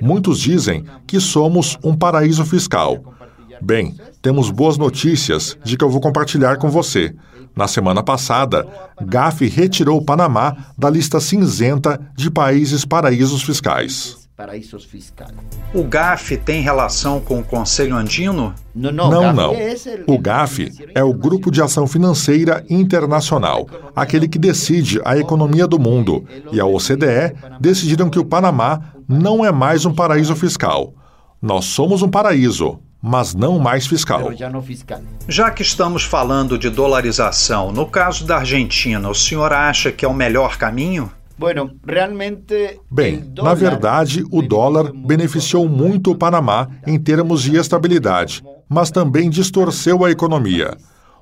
Muitos 0.00 0.40
dizem 0.40 0.84
que 1.06 1.20
somos 1.20 1.78
um 1.82 1.94
paraíso 1.94 2.44
fiscal. 2.44 3.14
Bem, 3.60 3.94
temos 4.20 4.50
boas 4.50 4.76
notícias 4.76 5.56
de 5.64 5.76
que 5.76 5.84
eu 5.84 5.90
vou 5.90 6.00
compartilhar 6.00 6.56
com 6.56 6.70
você. 6.70 7.14
Na 7.54 7.66
semana 7.66 8.02
passada, 8.02 8.66
GAF 9.00 9.46
retirou 9.48 9.98
o 9.98 10.04
Panamá 10.04 10.54
da 10.76 10.90
lista 10.90 11.20
cinzenta 11.20 11.98
de 12.14 12.30
países 12.30 12.84
paraísos 12.84 13.42
fiscais 13.42 14.25
paraísos 14.36 14.84
fiscais. 14.84 15.32
O 15.72 15.82
GAF 15.82 16.36
tem 16.36 16.60
relação 16.60 17.20
com 17.20 17.38
o 17.38 17.44
Conselho 17.44 17.96
Andino? 17.96 18.54
Não, 18.74 18.92
não. 18.92 19.32
não. 19.32 19.54
O 20.06 20.18
GAF 20.18 20.70
é 20.94 21.02
o 21.02 21.14
Grupo 21.14 21.50
de 21.50 21.62
Ação 21.62 21.86
Financeira 21.86 22.62
Internacional, 22.68 23.66
aquele 23.94 24.28
que 24.28 24.38
decide 24.38 25.00
a 25.06 25.16
economia 25.16 25.66
do 25.66 25.78
mundo, 25.78 26.26
e 26.52 26.60
a 26.60 26.66
OCDE 26.66 27.34
decidiram 27.58 28.10
que 28.10 28.18
o 28.18 28.24
Panamá 28.26 28.92
não 29.08 29.42
é 29.42 29.50
mais 29.50 29.86
um 29.86 29.94
paraíso 29.94 30.36
fiscal. 30.36 30.92
Nós 31.40 31.64
somos 31.64 32.02
um 32.02 32.08
paraíso, 32.08 32.78
mas 33.02 33.34
não 33.34 33.58
mais 33.58 33.86
fiscal. 33.86 34.30
Já 35.26 35.50
que 35.50 35.62
estamos 35.62 36.02
falando 36.02 36.58
de 36.58 36.68
dolarização, 36.68 37.72
no 37.72 37.86
caso 37.86 38.26
da 38.26 38.36
Argentina, 38.38 39.08
o 39.08 39.14
senhor 39.14 39.50
acha 39.52 39.90
que 39.90 40.04
é 40.04 40.08
o 40.08 40.12
melhor 40.12 40.58
caminho? 40.58 41.10
Bem, 42.90 43.32
na 43.36 43.54
verdade, 43.54 44.24
o 44.30 44.40
dólar 44.40 44.90
beneficiou 44.92 45.68
muito 45.68 46.10
o 46.10 46.16
Panamá 46.16 46.68
em 46.86 46.98
termos 46.98 47.42
de 47.42 47.56
estabilidade, 47.56 48.42
mas 48.68 48.90
também 48.90 49.28
distorceu 49.28 50.04
a 50.04 50.10
economia. 50.10 50.76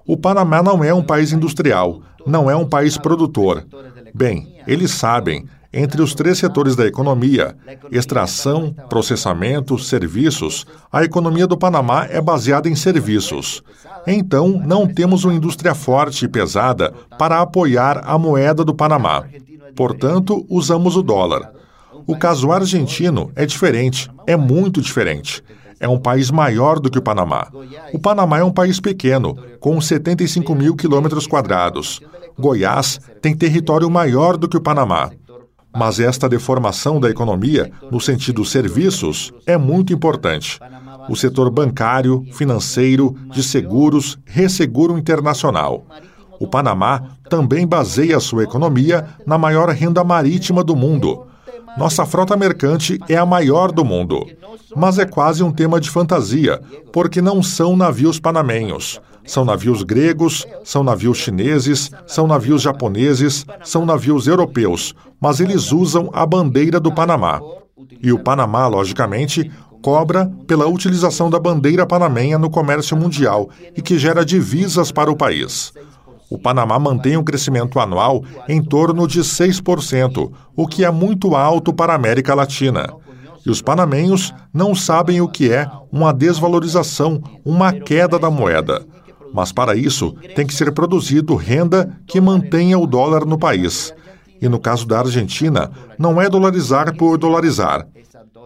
O 0.06 0.16
Panamá 0.16 0.62
não 0.62 0.84
é 0.84 0.94
um 0.94 1.02
país 1.02 1.32
industrial, 1.32 2.00
não 2.26 2.50
é 2.50 2.54
um 2.54 2.66
país 2.66 2.96
produtor. 2.96 3.66
Bem, 4.14 4.56
eles 4.66 4.92
sabem, 4.92 5.46
entre 5.72 6.00
os 6.00 6.14
três 6.14 6.38
setores 6.38 6.76
da 6.76 6.86
economia, 6.86 7.56
extração, 7.90 8.72
processamento, 8.88 9.76
serviços, 9.76 10.64
a 10.92 11.02
economia 11.02 11.48
do 11.48 11.56
Panamá 11.56 12.06
é 12.08 12.20
baseada 12.20 12.68
em 12.68 12.76
serviços. 12.76 13.60
Então, 14.06 14.62
não 14.64 14.86
temos 14.86 15.24
uma 15.24 15.34
indústria 15.34 15.74
forte 15.74 16.26
e 16.26 16.28
pesada 16.28 16.92
para 17.18 17.40
apoiar 17.40 18.02
a 18.04 18.16
moeda 18.16 18.64
do 18.64 18.74
Panamá. 18.74 19.24
Portanto, 19.74 20.44
usamos 20.48 20.96
o 20.96 21.02
dólar. 21.02 21.52
O 22.06 22.16
caso 22.16 22.52
argentino 22.52 23.30
é 23.34 23.46
diferente, 23.46 24.10
é 24.26 24.36
muito 24.36 24.80
diferente. 24.80 25.42
É 25.80 25.88
um 25.88 25.98
país 25.98 26.30
maior 26.30 26.78
do 26.78 26.90
que 26.90 26.98
o 26.98 27.02
Panamá. 27.02 27.48
O 27.92 27.98
Panamá 27.98 28.38
é 28.38 28.44
um 28.44 28.52
país 28.52 28.80
pequeno, 28.80 29.36
com 29.60 29.80
75 29.80 30.54
mil 30.54 30.76
quilômetros 30.76 31.26
quadrados. 31.26 32.00
Goiás 32.38 33.00
tem 33.20 33.36
território 33.36 33.90
maior 33.90 34.36
do 34.36 34.48
que 34.48 34.56
o 34.56 34.60
Panamá. 34.60 35.10
Mas 35.76 35.98
esta 35.98 36.28
deformação 36.28 37.00
da 37.00 37.10
economia, 37.10 37.70
no 37.90 38.00
sentido 38.00 38.44
serviços, 38.44 39.32
é 39.44 39.56
muito 39.56 39.92
importante. 39.92 40.60
O 41.08 41.16
setor 41.16 41.50
bancário, 41.50 42.24
financeiro, 42.32 43.14
de 43.30 43.42
seguros, 43.42 44.16
resseguro 44.24 44.96
internacional. 44.96 45.84
O 46.44 46.46
Panamá 46.46 47.02
também 47.30 47.66
baseia 47.66 48.20
sua 48.20 48.44
economia 48.44 49.06
na 49.24 49.38
maior 49.38 49.70
renda 49.70 50.04
marítima 50.04 50.62
do 50.62 50.76
mundo. 50.76 51.26
Nossa 51.78 52.04
frota 52.04 52.36
mercante 52.36 53.00
é 53.08 53.16
a 53.16 53.24
maior 53.24 53.72
do 53.72 53.82
mundo. 53.82 54.26
Mas 54.76 54.98
é 54.98 55.06
quase 55.06 55.42
um 55.42 55.50
tema 55.50 55.80
de 55.80 55.88
fantasia, 55.88 56.60
porque 56.92 57.22
não 57.22 57.42
são 57.42 57.74
navios 57.74 58.20
panamenhos. 58.20 59.00
São 59.24 59.42
navios 59.42 59.82
gregos, 59.82 60.46
são 60.62 60.84
navios 60.84 61.16
chineses, 61.16 61.90
são 62.06 62.26
navios 62.26 62.60
japoneses, 62.60 63.46
são 63.64 63.86
navios 63.86 64.26
europeus, 64.26 64.94
mas 65.18 65.40
eles 65.40 65.72
usam 65.72 66.10
a 66.12 66.26
bandeira 66.26 66.78
do 66.78 66.92
Panamá. 66.92 67.40
E 68.02 68.12
o 68.12 68.18
Panamá, 68.22 68.66
logicamente, 68.66 69.50
cobra 69.80 70.30
pela 70.46 70.66
utilização 70.66 71.30
da 71.30 71.40
bandeira 71.40 71.86
panamenha 71.86 72.38
no 72.38 72.50
comércio 72.50 72.94
mundial 72.98 73.48
e 73.74 73.80
que 73.80 73.98
gera 73.98 74.26
divisas 74.26 74.92
para 74.92 75.10
o 75.10 75.16
país 75.16 75.72
o 76.30 76.38
Panamá 76.38 76.78
mantém 76.78 77.16
um 77.16 77.24
crescimento 77.24 77.78
anual 77.78 78.24
em 78.48 78.62
torno 78.62 79.06
de 79.06 79.20
6%, 79.20 80.32
o 80.56 80.66
que 80.66 80.84
é 80.84 80.90
muito 80.90 81.36
alto 81.36 81.72
para 81.72 81.92
a 81.92 81.96
América 81.96 82.34
Latina. 82.34 82.92
E 83.46 83.50
os 83.50 83.60
panamenhos 83.60 84.32
não 84.52 84.74
sabem 84.74 85.20
o 85.20 85.28
que 85.28 85.52
é 85.52 85.68
uma 85.92 86.12
desvalorização, 86.12 87.22
uma 87.44 87.72
queda 87.72 88.18
da 88.18 88.30
moeda. 88.30 88.82
Mas 89.34 89.52
para 89.52 89.76
isso, 89.76 90.12
tem 90.34 90.46
que 90.46 90.54
ser 90.54 90.72
produzido 90.72 91.34
renda 91.34 91.98
que 92.06 92.20
mantenha 92.20 92.78
o 92.78 92.86
dólar 92.86 93.26
no 93.26 93.38
país. 93.38 93.92
E 94.40 94.48
no 94.48 94.58
caso 94.58 94.86
da 94.86 95.00
Argentina, 95.00 95.70
não 95.98 96.20
é 96.20 96.28
dolarizar 96.28 96.96
por 96.96 97.18
dolarizar. 97.18 97.86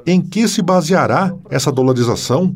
Em 0.06 0.20
que 0.20 0.48
se 0.48 0.62
baseará 0.62 1.32
essa 1.50 1.70
dolarização? 1.70 2.54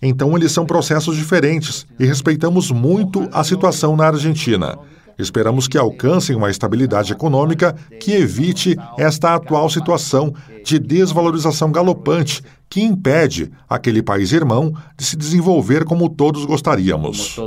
Então, 0.00 0.36
eles 0.36 0.52
são 0.52 0.66
processos 0.66 1.16
diferentes 1.16 1.86
e 1.98 2.04
respeitamos 2.04 2.70
muito 2.70 3.28
a 3.32 3.42
situação 3.42 3.96
na 3.96 4.06
Argentina. 4.06 4.78
Esperamos 5.18 5.68
que 5.68 5.78
alcancem 5.78 6.34
uma 6.34 6.50
estabilidade 6.50 7.12
econômica 7.12 7.74
que 8.00 8.12
evite 8.12 8.76
esta 8.98 9.34
atual 9.34 9.70
situação 9.70 10.34
de 10.64 10.78
desvalorização 10.78 11.70
galopante 11.70 12.42
que 12.68 12.82
impede 12.82 13.52
aquele 13.68 14.02
país 14.02 14.32
irmão 14.32 14.74
de 14.96 15.04
se 15.04 15.16
desenvolver 15.16 15.84
como 15.84 16.08
todos 16.08 16.44
gostaríamos. 16.44 17.38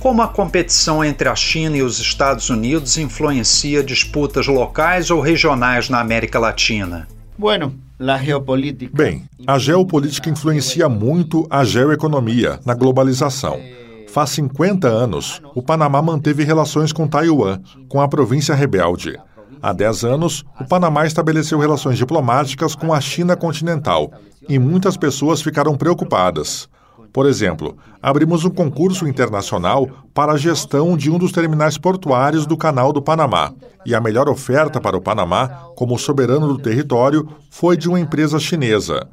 Como 0.00 0.22
a 0.22 0.28
competição 0.28 1.04
entre 1.04 1.28
a 1.28 1.34
China 1.34 1.76
e 1.76 1.82
os 1.82 1.98
Estados 1.98 2.50
Unidos 2.50 2.98
influencia 2.98 3.82
disputas 3.82 4.46
locais 4.46 5.10
ou 5.10 5.20
regionais 5.20 5.88
na 5.88 6.00
América 6.00 6.38
Latina? 6.38 7.08
Bueno, 7.36 7.74
Bem, 8.94 9.24
a 9.44 9.58
geopolítica 9.58 10.30
influencia 10.30 10.88
muito 10.88 11.44
a 11.50 11.64
geoeconomia 11.64 12.60
na 12.64 12.72
globalização. 12.72 13.58
Faz 14.08 14.30
50 14.30 14.86
anos, 14.86 15.42
o 15.54 15.60
Panamá 15.60 16.00
manteve 16.00 16.44
relações 16.44 16.92
com 16.92 17.08
Taiwan, 17.08 17.60
com 17.88 18.00
a 18.00 18.06
província 18.06 18.54
rebelde. 18.54 19.18
Há 19.60 19.72
10 19.72 20.04
anos, 20.04 20.44
o 20.60 20.64
Panamá 20.64 21.06
estabeleceu 21.06 21.58
relações 21.58 21.98
diplomáticas 21.98 22.76
com 22.76 22.94
a 22.94 23.00
China 23.00 23.36
continental 23.36 24.12
e 24.48 24.58
muitas 24.60 24.96
pessoas 24.96 25.42
ficaram 25.42 25.76
preocupadas. 25.76 26.68
Por 27.12 27.26
exemplo, 27.26 27.76
abrimos 28.02 28.44
um 28.44 28.50
concurso 28.50 29.06
internacional 29.06 29.88
para 30.14 30.32
a 30.32 30.36
gestão 30.36 30.96
de 30.96 31.10
um 31.10 31.18
dos 31.18 31.32
terminais 31.32 31.78
portuários 31.78 32.46
do 32.46 32.56
Canal 32.56 32.92
do 32.92 33.02
Panamá. 33.02 33.52
E 33.84 33.94
a 33.94 34.00
melhor 34.00 34.28
oferta 34.28 34.80
para 34.80 34.96
o 34.96 35.00
Panamá, 35.00 35.48
como 35.74 35.98
soberano 35.98 36.48
do 36.48 36.58
território, 36.58 37.28
foi 37.50 37.76
de 37.76 37.88
uma 37.88 37.98
empresa 37.98 38.38
chinesa. 38.38 39.08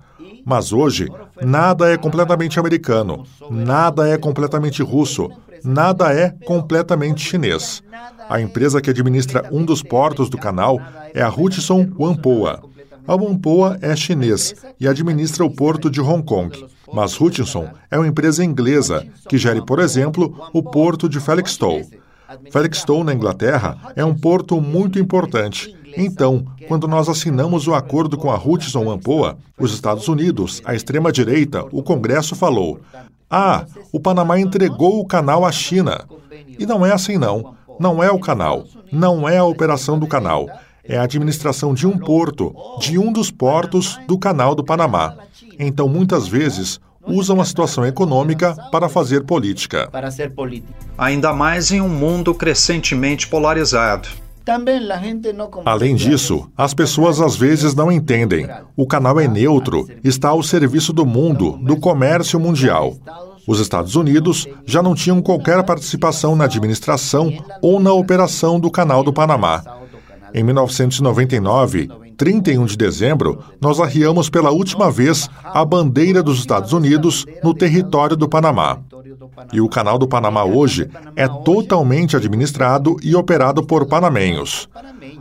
Mas 0.46 0.72
hoje, 0.72 1.08
nada 1.42 1.92
é 1.92 1.98
completamente 1.98 2.60
americano, 2.60 3.26
nada 3.50 4.08
é 4.08 4.18
completamente 4.18 4.84
russo, 4.84 5.30
nada 5.64 6.14
é 6.14 6.30
completamente 6.46 7.22
chinês. 7.22 7.82
A 8.30 8.40
empresa 8.40 8.80
que 8.80 8.92
administra 8.92 9.48
um 9.52 9.66
dos 9.66 9.82
portos 9.82 10.30
do 10.30 10.38
canal 10.38 10.80
é 11.14 11.22
a 11.24 11.30
Hutchison 11.30 11.88
Whampoa. 11.98 12.62
A 13.08 13.16
Whampoa 13.16 13.78
é 13.82 13.96
chinês 13.96 14.54
e 14.80 14.88
administra 14.88 15.44
o 15.44 15.50
porto 15.50 15.90
de 15.90 16.02
Hong 16.02 16.24
Kong. 16.24 16.66
Mas 16.94 17.20
Hutchinson 17.20 17.70
é 17.90 17.98
uma 17.98 18.08
empresa 18.08 18.44
inglesa 18.44 19.06
que 19.28 19.38
gere, 19.38 19.62
por 19.62 19.80
exemplo, 19.80 20.50
o 20.54 20.62
porto 20.62 21.10
de 21.10 21.20
Felixstowe. 21.20 21.88
Felixstowe, 22.52 23.04
na 23.04 23.14
Inglaterra, 23.14 23.78
é 23.96 24.04
um 24.04 24.14
porto 24.14 24.60
muito 24.60 25.00
importante. 25.00 25.76
Então, 25.98 26.46
quando 26.68 26.88
nós 26.88 27.08
assinamos 27.08 27.68
o 27.68 27.74
acordo 27.74 28.18
com 28.18 28.32
a 28.32 28.36
Hutchinson 28.36 28.86
Whampoa, 28.86 29.38
os 29.58 29.74
Estados 29.74 30.08
Unidos, 30.08 30.62
a 30.66 30.76
extrema-direita, 30.76 31.64
o 31.72 31.82
Congresso 31.82 32.36
falou: 32.36 32.80
Ah, 33.30 33.66
o 33.92 34.00
Panamá 34.00 34.40
entregou 34.40 35.00
o 35.00 35.06
canal 35.06 35.46
à 35.46 35.52
China. 35.52 36.06
E 36.60 36.66
não 36.66 36.86
é 36.86 36.92
assim, 36.92 37.18
não. 37.18 37.56
Não 37.80 38.04
é 38.04 38.12
o 38.12 38.20
canal. 38.20 38.66
Não 38.92 39.28
é 39.28 39.38
a 39.38 39.46
operação 39.46 39.98
do 39.98 40.08
canal. 40.08 40.48
É 40.84 40.98
a 40.98 41.04
administração 41.04 41.74
de 41.74 41.88
um 41.88 41.98
porto, 41.98 42.54
de 42.80 42.98
um 42.98 43.12
dos 43.12 43.32
portos 43.32 44.00
do 44.08 44.20
Canal 44.20 44.54
do 44.54 44.64
Panamá. 44.64 45.18
Então, 45.60 45.88
muitas 45.88 46.28
vezes, 46.28 46.80
usam 47.06 47.40
a 47.40 47.46
situação 47.46 47.86
econômica 47.86 48.56
para 48.72 48.90
fazer 48.90 49.24
política. 49.24 49.90
Ainda 50.98 51.34
mais 51.34 51.72
em 51.72 51.82
um 51.82 51.90
mundo 51.90 52.34
crescentemente 52.34 53.28
polarizado. 53.28 54.10
Além 55.66 55.96
disso, 55.96 56.48
as 56.56 56.74
pessoas 56.74 57.20
às 57.20 57.36
vezes 57.36 57.74
não 57.74 57.92
entendem. 57.92 58.48
O 58.76 58.86
canal 58.86 59.20
é 59.20 59.28
neutro, 59.28 59.88
está 60.04 60.30
ao 60.30 60.44
serviço 60.44 60.94
do 60.94 61.06
mundo, 61.06 61.58
do 61.64 61.78
comércio 61.78 62.40
mundial. 62.40 62.96
Os 63.48 63.60
Estados 63.60 63.96
Unidos 63.96 64.48
já 64.66 64.82
não 64.84 64.94
tinham 64.94 65.22
qualquer 65.22 65.64
participação 65.64 66.36
na 66.36 66.46
administração 66.46 67.32
ou 67.62 67.80
na 67.80 67.94
operação 67.94 68.60
do 68.60 68.70
Canal 68.70 69.04
do 69.04 69.14
Panamá. 69.14 69.64
Em 70.34 70.44
1999, 70.44 71.90
31 72.18 72.66
de 72.66 72.78
dezembro, 72.78 73.44
nós 73.62 73.80
arriamos 73.80 74.30
pela 74.30 74.52
última 74.52 74.90
vez 74.90 75.30
a 75.44 75.64
bandeira 75.66 76.24
dos 76.24 76.40
Estados 76.40 76.74
Unidos 76.74 77.26
no 77.44 77.54
território 77.54 78.16
do 78.16 78.28
Panamá. 78.28 78.80
E 79.52 79.60
o 79.62 79.70
Canal 79.70 79.98
do 79.98 80.08
Panamá 80.08 80.44
hoje 80.44 80.90
é 81.16 81.28
totalmente 81.28 82.16
administrado 82.16 82.96
e 83.04 83.16
operado 83.16 83.64
por 83.66 83.86
panamenhos. 83.86 84.68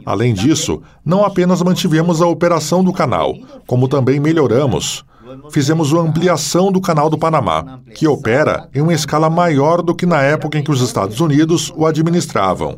Além 0.07 0.35
disso, 0.35 0.83
não 1.05 1.25
apenas 1.25 1.63
mantivemos 1.63 2.21
a 2.21 2.27
operação 2.27 2.85
do 2.85 2.93
canal, 2.93 3.35
como 3.67 3.89
também 3.89 4.21
melhoramos. 4.21 5.05
Fizemos 5.51 5.93
uma 5.93 6.03
ampliação 6.03 6.71
do 6.71 6.81
Canal 6.81 7.11
do 7.11 7.19
Panamá, 7.19 7.81
que 7.95 8.07
opera 8.07 8.69
em 8.75 8.81
uma 8.81 8.95
escala 8.95 9.29
maior 9.29 9.83
do 9.83 9.95
que 9.95 10.07
na 10.07 10.23
época 10.23 10.59
em 10.59 10.63
que 10.63 10.71
os 10.71 10.81
Estados 10.81 11.21
Unidos 11.21 11.73
o 11.77 11.87
administravam. 11.87 12.77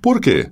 Por 0.00 0.20
quê? 0.20 0.50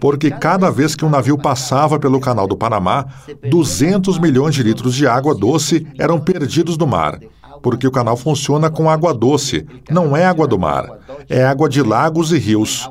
Porque 0.00 0.30
cada 0.30 0.70
vez 0.70 0.94
que 0.94 1.04
um 1.04 1.10
navio 1.10 1.38
passava 1.38 1.98
pelo 1.98 2.20
Canal 2.20 2.46
do 2.46 2.56
Panamá, 2.56 3.06
200 3.50 4.18
milhões 4.18 4.54
de 4.54 4.62
litros 4.62 4.94
de 4.94 5.06
água 5.06 5.34
doce 5.34 5.86
eram 5.98 6.18
perdidos 6.18 6.76
no 6.76 6.86
mar. 6.86 7.18
Porque 7.62 7.86
o 7.86 7.90
canal 7.90 8.16
funciona 8.16 8.70
com 8.70 8.88
água 8.88 9.12
doce, 9.12 9.66
não 9.90 10.16
é 10.16 10.24
água 10.24 10.46
do 10.46 10.56
mar, 10.56 10.88
é 11.28 11.44
água 11.44 11.68
de 11.68 11.82
lagos 11.82 12.30
e 12.30 12.38
rios. 12.38 12.88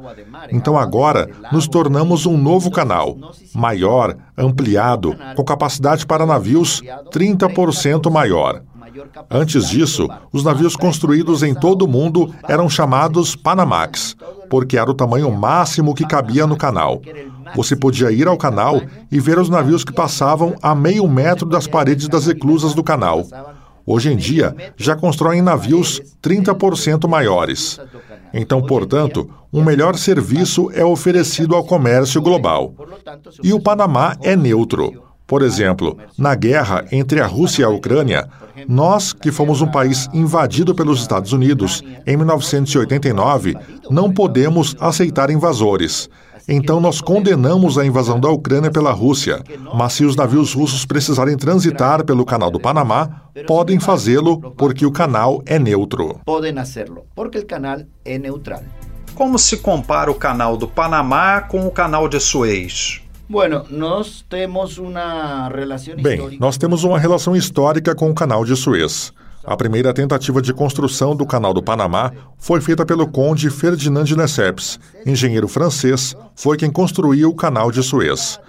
Então 0.51 0.77
agora 0.77 1.29
nos 1.53 1.69
tornamos 1.69 2.25
um 2.25 2.37
novo 2.37 2.69
canal, 2.69 3.17
maior, 3.55 4.17
ampliado, 4.37 5.15
com 5.37 5.43
capacidade 5.43 6.05
para 6.05 6.25
navios 6.25 6.81
30% 7.13 8.11
maior. 8.11 8.61
Antes 9.29 9.69
disso, 9.69 10.07
os 10.31 10.43
navios 10.43 10.75
construídos 10.75 11.43
em 11.43 11.53
todo 11.53 11.83
o 11.83 11.87
mundo 11.87 12.33
eram 12.47 12.69
chamados 12.69 13.35
Panamax, 13.35 14.15
porque 14.49 14.77
era 14.77 14.89
o 14.89 14.93
tamanho 14.93 15.31
máximo 15.31 15.93
que 15.93 16.05
cabia 16.05 16.45
no 16.47 16.57
canal. 16.57 17.01
Você 17.55 17.75
podia 17.75 18.11
ir 18.11 18.27
ao 18.27 18.37
canal 18.37 18.81
e 19.11 19.19
ver 19.19 19.39
os 19.39 19.49
navios 19.49 19.83
que 19.83 19.93
passavam 19.93 20.55
a 20.61 20.75
meio 20.75 21.07
metro 21.07 21.47
das 21.47 21.67
paredes 21.67 22.07
das 22.07 22.27
eclusas 22.27 22.73
do 22.73 22.83
canal. 22.83 23.25
Hoje 23.85 24.11
em 24.11 24.17
dia, 24.17 24.53
já 24.75 24.95
constroem 24.95 25.41
navios 25.41 26.01
30% 26.21 27.07
maiores. 27.07 27.79
Então, 28.33 28.61
portanto, 28.61 29.29
um 29.51 29.63
melhor 29.63 29.95
serviço 29.95 30.69
é 30.73 30.83
oferecido 30.83 31.55
ao 31.55 31.63
comércio 31.63 32.21
global. 32.21 32.73
E 33.41 33.53
o 33.53 33.61
Panamá 33.61 34.17
é 34.21 34.35
neutro. 34.35 35.06
Por 35.27 35.41
exemplo, 35.41 35.97
na 36.17 36.33
guerra 36.33 36.85
entre 36.89 37.19
a 37.19 37.27
Rússia 37.27 37.63
e 37.63 37.65
a 37.65 37.69
Ucrânia, 37.69 38.29
nós, 38.65 39.11
que 39.11 39.29
fomos 39.29 39.61
um 39.61 39.67
país 39.67 40.09
invadido 40.13 40.73
pelos 40.73 41.01
Estados 41.01 41.33
Unidos 41.33 41.83
em 42.05 42.15
1989, 42.15 43.55
não 43.89 44.11
podemos 44.11 44.75
aceitar 44.79 45.29
invasores. 45.29 46.09
Então, 46.47 46.79
nós 46.79 47.01
condenamos 47.01 47.77
a 47.77 47.85
invasão 47.85 48.21
da 48.21 48.29
Ucrânia 48.29 48.71
pela 48.71 48.93
Rússia. 48.93 49.43
Mas 49.75 49.93
se 49.93 50.05
os 50.05 50.15
navios 50.15 50.53
russos 50.53 50.85
precisarem 50.85 51.35
transitar 51.35 52.05
pelo 52.05 52.25
canal 52.25 52.49
do 52.49 52.57
Panamá, 52.57 53.23
podem 53.45 53.81
fazê-lo 53.81 54.39
porque 54.51 54.85
o 54.85 54.91
canal 54.91 55.43
é 55.45 55.59
neutro. 55.59 56.21
Podem 56.23 56.55
fazê-lo 56.55 57.05
porque 57.13 57.39
o 57.39 57.45
canal 57.45 57.81
é 58.05 58.17
neutral. 58.17 58.63
Como 59.13 59.37
se 59.37 59.57
compara 59.57 60.09
o 60.09 60.15
canal 60.15 60.55
do 60.55 60.69
Panamá 60.69 61.41
com 61.41 61.67
o 61.67 61.71
canal 61.71 62.07
de 62.07 62.19
Suez? 62.19 63.01
Bem, 66.01 66.39
nós 66.39 66.57
temos 66.57 66.85
uma 66.85 66.97
relação 66.97 67.35
histórica 67.35 67.93
com 67.93 68.09
o 68.09 68.15
Canal 68.15 68.45
de 68.45 68.55
Suez. 68.55 69.11
A 69.43 69.55
primeira 69.57 69.93
tentativa 69.93 70.41
de 70.41 70.53
construção 70.53 71.15
do 71.15 71.25
Canal 71.25 71.53
do 71.53 71.61
Panamá 71.61 72.11
foi 72.37 72.61
feita 72.61 72.85
pelo 72.85 73.07
conde 73.07 73.49
Ferdinand 73.49 74.05
de 74.05 74.15
Lesseps, 74.15 74.79
engenheiro 75.05 75.47
francês, 75.47 76.15
foi 76.35 76.55
quem 76.55 76.71
construiu 76.71 77.29
o 77.29 77.35
Canal 77.35 77.69
de 77.69 77.83
Suez. 77.83 78.39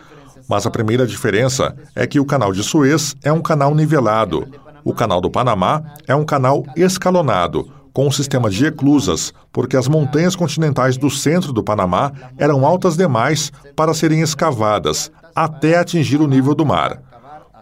Mas 0.49 0.65
a 0.65 0.71
primeira 0.71 1.07
diferença 1.07 1.77
é 1.95 2.07
que 2.07 2.21
o 2.21 2.25
Canal 2.25 2.53
de 2.53 2.63
Suez 2.63 3.17
é 3.23 3.33
um 3.33 3.43
canal 3.43 3.75
nivelado. 3.75 4.47
O 4.85 4.95
Canal 4.95 5.21
do 5.21 5.31
Panamá 5.31 5.83
é 6.07 6.15
um 6.15 6.25
canal 6.25 6.65
escalonado, 6.77 7.69
com 7.93 8.07
um 8.07 8.11
sistema 8.11 8.51
de 8.51 8.67
eclusas, 8.67 9.33
porque 9.53 9.77
as 9.77 9.89
montanhas 9.89 10.37
continentais 10.37 10.97
do 10.97 11.11
centro 11.11 11.53
do 11.53 11.63
Panamá 11.63 12.13
eram 12.37 12.65
altas 12.65 12.97
demais 12.97 13.53
para 13.75 13.95
serem 13.95 14.21
escavadas 14.21 15.11
até 15.35 15.79
atingir 15.79 16.21
o 16.21 16.27
nível 16.27 16.55
do 16.55 16.67
mar. 16.67 17.01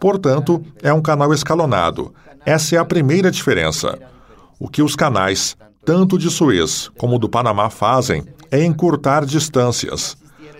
Portanto, 0.00 0.62
é 0.82 0.92
um 0.92 1.02
canal 1.02 1.32
escalonado. 1.32 2.12
Essa 2.44 2.76
é 2.76 2.78
a 2.78 2.84
primeira 2.84 3.30
diferença. 3.30 3.98
O 4.58 4.68
que 4.68 4.82
os 4.82 4.96
canais, 4.96 5.56
tanto 5.84 6.18
de 6.18 6.30
Suez 6.30 6.90
como 6.96 7.18
do 7.18 7.28
Panamá, 7.28 7.68
fazem 7.68 8.24
é 8.50 8.64
encurtar 8.64 9.24
distâncias. 9.24 10.16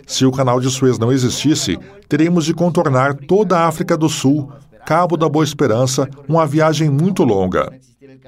Se 0.07 0.25
o 0.25 0.33
canal 0.33 0.61
de 0.61 0.71
Suez 0.71 0.99
não 0.99 1.11
existisse, 1.11 1.79
teríamos 2.09 2.45
de 2.45 2.55
contornar 2.55 3.15
toda 3.15 3.59
a 3.59 3.67
África 3.67 3.97
do 3.97 4.09
Sul, 4.09 4.53
Cabo 4.87 5.17
da 5.17 5.29
Boa 5.29 5.45
Esperança, 5.45 6.09
uma 6.29 6.47
viagem 6.47 6.89
muito 6.89 7.25
longa. 7.25 7.73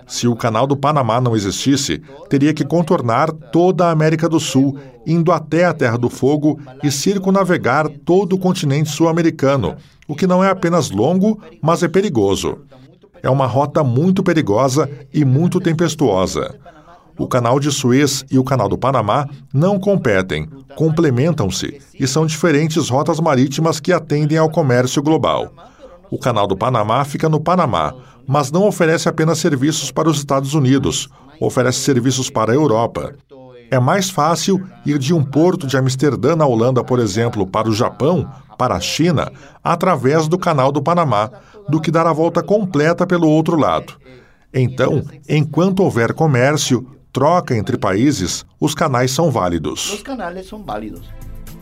Se 0.09 0.27
o 0.27 0.35
Canal 0.35 0.67
do 0.67 0.77
Panamá 0.77 1.21
não 1.21 1.37
existisse, 1.37 2.03
teria 2.29 2.53
que 2.53 2.65
contornar 2.65 3.31
toda 3.31 3.87
a 3.87 3.93
América 3.93 4.29
do 4.29 4.41
Sul, 4.41 4.77
indo 5.07 5.31
até 5.31 5.67
a 5.67 5.73
Terra 5.73 5.97
do 5.97 6.11
Fogo 6.11 6.59
e 6.83 6.91
circunavegar 6.91 7.89
todo 8.05 8.33
o 8.33 8.39
continente 8.39 8.91
sul-americano, 8.91 9.77
o 10.09 10.17
que 10.17 10.27
não 10.27 10.43
é 10.43 10.51
apenas 10.51 10.91
longo, 10.91 11.41
mas 11.63 11.85
é 11.85 11.89
perigoso. 11.89 12.59
É 13.23 13.31
uma 13.31 13.47
rota 13.47 13.85
muito 13.85 14.25
perigosa 14.25 14.91
e 15.15 15.25
muito 15.25 15.61
tempestuosa. 15.61 16.57
O 17.17 17.29
Canal 17.29 17.61
de 17.61 17.71
Suez 17.71 18.25
e 18.33 18.37
o 18.37 18.43
Canal 18.43 18.69
do 18.69 18.77
Panamá 18.77 19.29
não 19.55 19.79
competem, 19.79 20.49
complementam-se 20.75 21.81
e 21.95 22.05
são 22.05 22.27
diferentes 22.27 22.89
rotas 22.89 23.21
marítimas 23.21 23.79
que 23.79 23.93
atendem 23.93 24.39
ao 24.39 24.51
comércio 24.51 25.01
global. 25.01 25.53
O 26.11 26.19
Canal 26.19 26.47
do 26.47 26.57
Panamá 26.57 27.05
fica 27.05 27.29
no 27.29 27.41
Panamá, 27.41 27.95
mas 28.27 28.51
não 28.51 28.67
oferece 28.67 29.09
apenas 29.09 29.39
serviços 29.39 29.91
para 29.91 30.09
os 30.09 30.19
Estados 30.19 30.55
Unidos, 30.55 31.09
oferece 31.41 31.79
serviços 31.79 32.31
para 32.31 32.53
a 32.53 32.55
Europa. 32.55 33.15
É 33.71 33.79
mais 33.79 34.09
fácil 34.09 34.67
ir 34.87 34.99
de 34.99 35.13
um 35.13 35.23
porto 35.23 35.67
de 35.67 35.77
Amsterdã, 35.77 36.35
na 36.35 36.47
Holanda, 36.47 36.83
por 36.83 36.99
exemplo, 36.99 37.47
para 37.47 37.69
o 37.69 37.75
Japão, 37.75 38.29
para 38.57 38.75
a 38.75 38.81
China, 38.81 39.31
através 39.63 40.27
do 40.27 40.39
Canal 40.39 40.73
do 40.73 40.83
Panamá, 40.83 41.31
do 41.69 41.81
que 41.81 41.91
dar 41.91 42.07
a 42.07 42.13
volta 42.13 42.43
completa 42.43 43.07
pelo 43.07 43.29
outro 43.29 43.57
lado. 43.57 43.95
Então, 44.53 45.05
enquanto 45.29 45.83
houver 45.83 46.15
comércio, 46.15 46.87
troca 47.13 47.55
entre 47.55 47.77
países, 47.77 48.45
os 48.59 48.75
canais 48.75 49.11
são 49.11 49.31
válidos. 49.31 50.03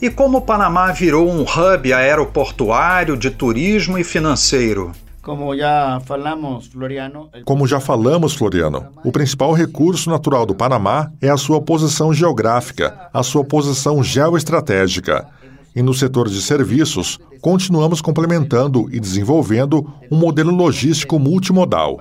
E 0.00 0.11
como 0.11 0.38
o 0.38 0.42
Panamá 0.42 0.92
virou 0.92 1.26
um 1.26 1.42
hub 1.42 1.90
aeroportuário 1.90 3.16
de 3.16 3.30
turismo 3.30 3.96
e 3.96 4.04
financeiro? 4.04 4.92
Como 5.22 5.56
já 5.56 5.98
falamos, 6.04 6.66
Floriano. 6.66 7.30
Como 7.46 7.66
já 7.66 7.80
falamos, 7.80 8.35
Floriano, 8.35 8.88
o 9.02 9.11
principal 9.11 9.54
recurso 9.54 10.11
natural 10.11 10.44
do 10.44 10.54
Panamá 10.54 11.11
é 11.20 11.30
a 11.30 11.37
sua 11.38 11.62
posição 11.62 12.12
geográfica, 12.12 13.09
a 13.12 13.22
sua 13.22 13.42
posição 13.42 14.04
geoestratégica. 14.04 15.26
E 15.74 15.80
no 15.80 15.94
setor 15.94 16.28
de 16.28 16.42
serviços, 16.42 17.18
continuamos 17.40 18.02
complementando 18.02 18.88
e 18.92 19.00
desenvolvendo 19.00 19.90
um 20.11 20.16
modelo 20.16 20.54
logístico 20.54 21.18
multimodal. 21.18 22.00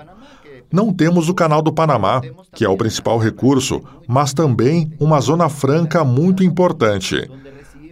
Não 0.71 0.93
temos 0.93 1.29
o 1.29 1.33
Canal 1.33 1.61
do 1.61 1.71
Panamá, 1.71 2.21
que 2.53 2.65
é 2.65 2.69
o 2.69 2.75
principal 2.75 3.17
recurso, 3.17 3.81
mas 4.05 4.33
também 4.33 4.91
uma 4.99 5.21
zona 5.21 5.47
franca 5.47 6.03
muito 6.03 6.43
importante 6.43 7.29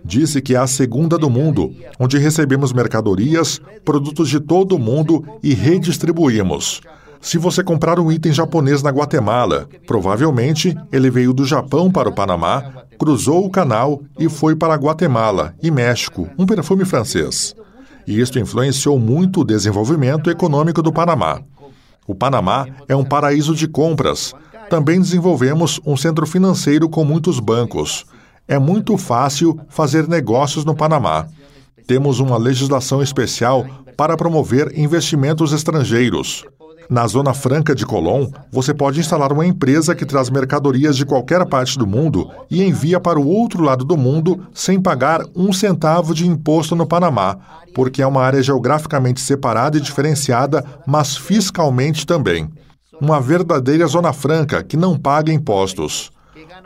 disse 0.04 0.42
que 0.42 0.56
é 0.56 0.58
a 0.58 0.68
segunda 0.68 1.18
do 1.18 1.30
mundo, 1.30 1.74
onde 2.00 2.18
recebemos 2.18 2.74
mercadorias, 2.74 3.62
produtos 3.84 4.30
de 4.30 4.40
todo 4.40 4.76
o 4.76 4.80
mundo 4.80 5.24
e 5.42 5.54
redistribuímos. 5.54 6.82
Se 7.22 7.38
você 7.38 7.64
comprar 7.64 8.00
um 8.00 8.12
item 8.12 8.34
japonês 8.34 8.84
na 8.84 8.90
Guatemala, 8.90 9.68
provavelmente 9.88 10.78
ele 10.92 11.10
veio 11.10 11.34
do 11.34 11.46
Japão 11.46 11.90
para 11.90 12.10
o 12.10 12.14
Panamá, 12.14 12.84
cruzou 13.00 13.46
o 13.46 13.50
canal 13.50 14.02
e 14.20 14.28
foi 14.28 14.56
para 14.56 14.76
Guatemala 14.76 15.56
e 15.64 15.72
México, 15.72 16.28
um 16.38 16.46
perfume 16.46 16.84
francês. 16.84 17.56
E 18.06 18.20
isto 18.20 18.38
influenciou 18.38 19.00
muito 19.00 19.42
o 19.42 19.46
desenvolvimento 19.46 20.30
econômico 20.30 20.82
do 20.82 20.92
Panamá. 20.92 21.42
O 22.06 22.14
Panamá 22.14 22.68
é 22.90 22.96
um 22.96 23.06
paraíso 23.06 23.56
de 23.56 23.68
compras. 23.70 24.34
Também 24.70 25.00
desenvolvemos 25.00 25.80
um 25.86 25.96
centro 25.96 26.28
financeiro 26.28 26.90
com 26.90 27.06
muitos 27.06 27.40
bancos. 27.40 28.06
É 28.48 28.60
muito 28.60 28.98
fácil 28.98 29.60
fazer 29.70 30.08
negócios 30.08 30.66
no 30.66 30.76
Panamá. 30.76 31.28
Temos 31.88 32.20
uma 32.20 32.38
legislação 32.38 33.02
especial 33.02 33.66
para 33.96 34.18
promover 34.18 34.78
investimentos 34.78 35.54
estrangeiros. 35.54 36.46
Na 36.90 37.08
Zona 37.08 37.34
Franca 37.34 37.74
de 37.74 37.86
Colón, 37.86 38.28
você 38.52 38.74
pode 38.74 39.00
instalar 39.00 39.32
uma 39.32 39.46
empresa 39.46 39.96
que 39.96 40.06
traz 40.06 40.30
mercadorias 40.30 40.98
de 40.98 41.06
qualquer 41.06 41.46
parte 41.46 41.78
do 41.78 41.88
mundo 41.88 42.30
e 42.52 42.62
envia 42.62 43.00
para 43.00 43.20
o 43.20 43.28
outro 43.28 43.64
lado 43.64 43.86
do 43.86 43.96
mundo 43.96 44.46
sem 44.54 44.82
pagar 44.82 45.22
um 45.34 45.54
centavo 45.54 46.14
de 46.14 46.28
imposto 46.28 46.76
no 46.76 46.86
Panamá, 46.86 47.38
porque 47.74 48.02
é 48.02 48.08
uma 48.08 48.22
área 48.22 48.44
geograficamente 48.44 49.22
separada 49.22 49.78
e 49.78 49.82
diferenciada, 49.82 50.64
mas 50.86 51.16
fiscalmente 51.16 52.06
também. 52.06 52.50
Uma 53.00 53.20
verdadeira 53.22 53.88
Zona 53.88 54.12
Franca 54.12 54.62
que 54.62 54.76
não 54.76 54.98
paga 54.98 55.32
impostos. 55.32 56.12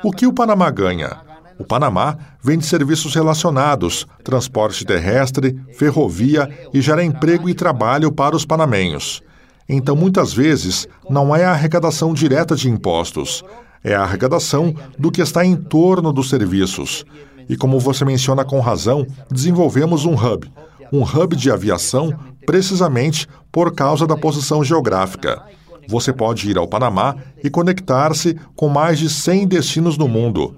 O 0.04 0.12
que 0.12 0.26
o 0.26 0.34
Panamá 0.34 0.70
ganha? 0.72 1.27
O 1.60 1.64
Panamá 1.64 2.18
vende 2.42 2.66
serviços 2.66 3.16
relacionados, 3.16 4.06
transporte 4.24 4.86
terrestre, 4.86 5.60
ferrovia 5.74 6.50
e 6.74 6.82
gera 6.82 7.04
emprego 7.04 7.50
e 7.50 7.54
trabalho 7.54 8.12
para 8.12 8.36
os 8.36 8.46
panamenhos. 8.46 9.22
Então, 9.68 9.96
muitas 9.96 10.34
vezes, 10.34 10.88
não 11.10 11.36
é 11.36 11.44
a 11.44 11.52
arrecadação 11.52 12.14
direta 12.14 12.56
de 12.56 12.70
impostos, 12.70 13.44
é 13.84 13.96
a 13.96 14.04
arrecadação 14.04 14.74
do 14.98 15.12
que 15.12 15.22
está 15.22 15.46
em 15.46 15.56
torno 15.56 16.14
dos 16.14 16.30
serviços. 16.30 17.04
E 17.50 17.58
como 17.58 17.80
você 17.80 18.06
menciona 18.06 18.46
com 18.46 18.60
razão, 18.60 19.06
desenvolvemos 19.30 20.06
um 20.06 20.14
hub, 20.14 20.52
um 20.92 21.04
hub 21.04 21.36
de 21.36 21.52
aviação, 21.52 22.14
precisamente 22.46 23.28
por 23.52 23.74
causa 23.74 24.06
da 24.06 24.16
posição 24.16 24.64
geográfica. 24.64 25.42
Você 25.90 26.12
pode 26.12 26.50
ir 26.50 26.58
ao 26.58 26.68
Panamá 26.68 27.16
e 27.44 27.50
conectar-se 27.50 28.38
com 28.56 28.68
mais 28.68 29.00
de 29.00 29.10
100 29.10 29.48
destinos 29.48 29.98
no 29.98 30.08
mundo. 30.08 30.56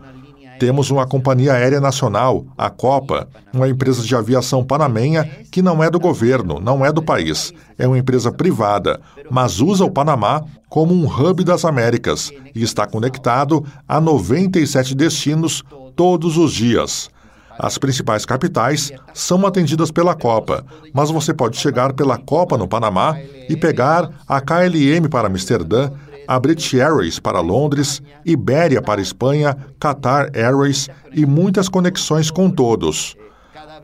Temos 0.60 0.92
uma 0.92 1.08
companhia 1.08 1.54
aérea 1.54 1.80
nacional, 1.80 2.46
a 2.58 2.70
Copa, 2.70 3.30
uma 3.54 3.70
empresa 3.70 4.04
de 4.04 4.14
aviação 4.14 4.62
panamenha 4.62 5.24
que 5.50 5.62
não 5.62 5.82
é 5.82 5.90
do 5.90 6.00
governo, 6.00 6.60
não 6.60 6.86
é 6.86 6.92
do 6.92 7.02
país. 7.02 7.54
É 7.78 7.88
uma 7.88 7.98
empresa 7.98 8.30
privada, 8.30 9.00
mas 9.32 9.62
usa 9.62 9.86
o 9.86 9.92
Panamá 9.92 10.44
como 10.68 10.94
um 10.94 11.08
hub 11.08 11.46
das 11.46 11.64
Américas 11.64 12.30
e 12.54 12.62
está 12.62 12.86
conectado 12.86 13.66
a 13.88 14.02
97 14.02 14.94
destinos 14.94 15.64
todos 15.96 16.38
os 16.38 16.52
dias. 16.52 17.10
As 17.58 17.78
principais 17.78 18.26
capitais 18.26 18.92
são 19.14 19.46
atendidas 19.46 19.92
pela 19.92 20.16
Copa, 20.16 20.66
mas 20.94 21.10
você 21.10 21.34
pode 21.34 21.58
chegar 21.58 21.94
pela 21.94 22.18
Copa 22.18 22.58
no 22.58 22.68
Panamá 22.68 23.18
e 23.50 23.56
pegar 23.56 24.10
a 24.28 24.40
KLM 24.42 25.10
para 25.10 25.28
Amsterdã 25.28 25.92
a 26.30 26.40
British 26.40 26.76
Airways 26.76 27.18
para 27.18 27.40
Londres, 27.40 28.04
Ibéria 28.24 28.84
para 28.84 29.02
Espanha, 29.02 29.58
Qatar 29.80 30.30
Airways 30.36 30.88
e 31.12 31.26
muitas 31.26 31.68
conexões 31.68 32.30
com 32.30 32.52
todos. 32.52 33.18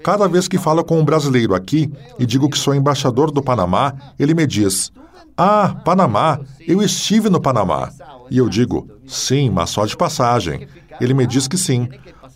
Cada 0.03 0.27
vez 0.27 0.47
que 0.47 0.59
falo 0.59 0.83
com 0.83 0.99
um 0.99 1.03
brasileiro 1.03 1.55
aqui 1.55 1.91
e 2.19 2.25
digo 2.25 2.47
que 2.47 2.55
sou 2.59 2.75
embaixador 2.75 3.31
do 3.31 3.41
Panamá, 3.41 3.95
ele 4.19 4.35
me 4.35 4.45
diz: 4.45 4.91
Ah, 5.35 5.75
Panamá, 5.83 6.39
eu 6.67 6.83
estive 6.83 7.31
no 7.31 7.41
Panamá. 7.41 7.89
E 8.29 8.37
eu 8.37 8.47
digo: 8.47 8.87
Sim, 9.07 9.49
mas 9.49 9.71
só 9.71 9.83
de 9.87 9.97
passagem. 9.97 10.67
Ele 11.01 11.15
me 11.15 11.25
diz 11.25 11.47
que 11.47 11.57
sim. 11.57 11.89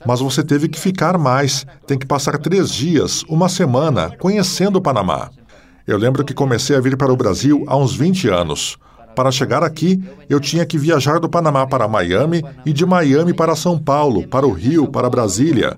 Mas 0.07 0.21
você 0.21 0.43
teve 0.43 0.67
que 0.67 0.79
ficar 0.79 1.19
mais, 1.19 1.67
tem 1.85 1.99
que 1.99 2.07
passar 2.07 2.39
três 2.39 2.71
dias, 2.71 3.23
uma 3.29 3.47
semana, 3.47 4.09
conhecendo 4.17 4.77
o 4.77 4.81
Panamá. 4.81 5.29
Eu 5.85 5.99
lembro 5.99 6.25
que 6.25 6.33
comecei 6.33 6.75
a 6.75 6.81
vir 6.81 6.97
para 6.97 7.13
o 7.13 7.17
Brasil 7.17 7.63
há 7.67 7.77
uns 7.77 7.95
20 7.95 8.27
anos. 8.27 8.79
Para 9.15 9.31
chegar 9.31 9.63
aqui, 9.63 10.01
eu 10.29 10.39
tinha 10.39 10.65
que 10.65 10.77
viajar 10.77 11.19
do 11.19 11.29
Panamá 11.29 11.67
para 11.67 11.87
Miami 11.87 12.43
e 12.65 12.71
de 12.71 12.85
Miami 12.85 13.33
para 13.33 13.55
São 13.55 13.77
Paulo, 13.77 14.27
para 14.27 14.47
o 14.47 14.51
Rio, 14.51 14.87
para 14.87 15.09
Brasília. 15.09 15.77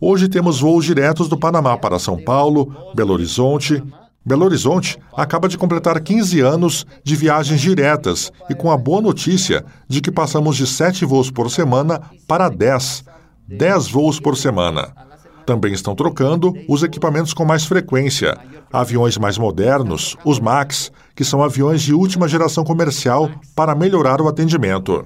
Hoje 0.00 0.28
temos 0.28 0.60
voos 0.60 0.84
diretos 0.84 1.28
do 1.28 1.38
Panamá 1.38 1.76
para 1.76 1.98
São 1.98 2.18
Paulo, 2.18 2.74
Belo 2.94 3.12
Horizonte. 3.12 3.82
Belo 4.24 4.44
Horizonte 4.44 4.98
acaba 5.16 5.48
de 5.48 5.58
completar 5.58 6.00
15 6.00 6.40
anos 6.40 6.86
de 7.04 7.14
viagens 7.14 7.60
diretas 7.60 8.32
e 8.50 8.54
com 8.54 8.70
a 8.70 8.76
boa 8.76 9.00
notícia 9.00 9.64
de 9.88 10.00
que 10.00 10.10
passamos 10.10 10.56
de 10.56 10.66
7 10.66 11.04
voos 11.04 11.30
por 11.30 11.50
semana 11.50 12.00
para 12.26 12.48
10. 12.48 13.04
10 13.46 13.88
voos 13.88 14.18
por 14.18 14.36
semana. 14.36 15.11
Também 15.44 15.72
estão 15.72 15.94
trocando 15.94 16.54
os 16.68 16.82
equipamentos 16.82 17.34
com 17.34 17.44
mais 17.44 17.64
frequência. 17.64 18.36
Aviões 18.72 19.18
mais 19.18 19.36
modernos, 19.36 20.16
os 20.24 20.38
MAX, 20.38 20.90
que 21.14 21.24
são 21.24 21.42
aviões 21.42 21.82
de 21.82 21.92
última 21.92 22.28
geração 22.28 22.64
comercial 22.64 23.30
para 23.54 23.74
melhorar 23.74 24.20
o 24.20 24.28
atendimento. 24.28 25.04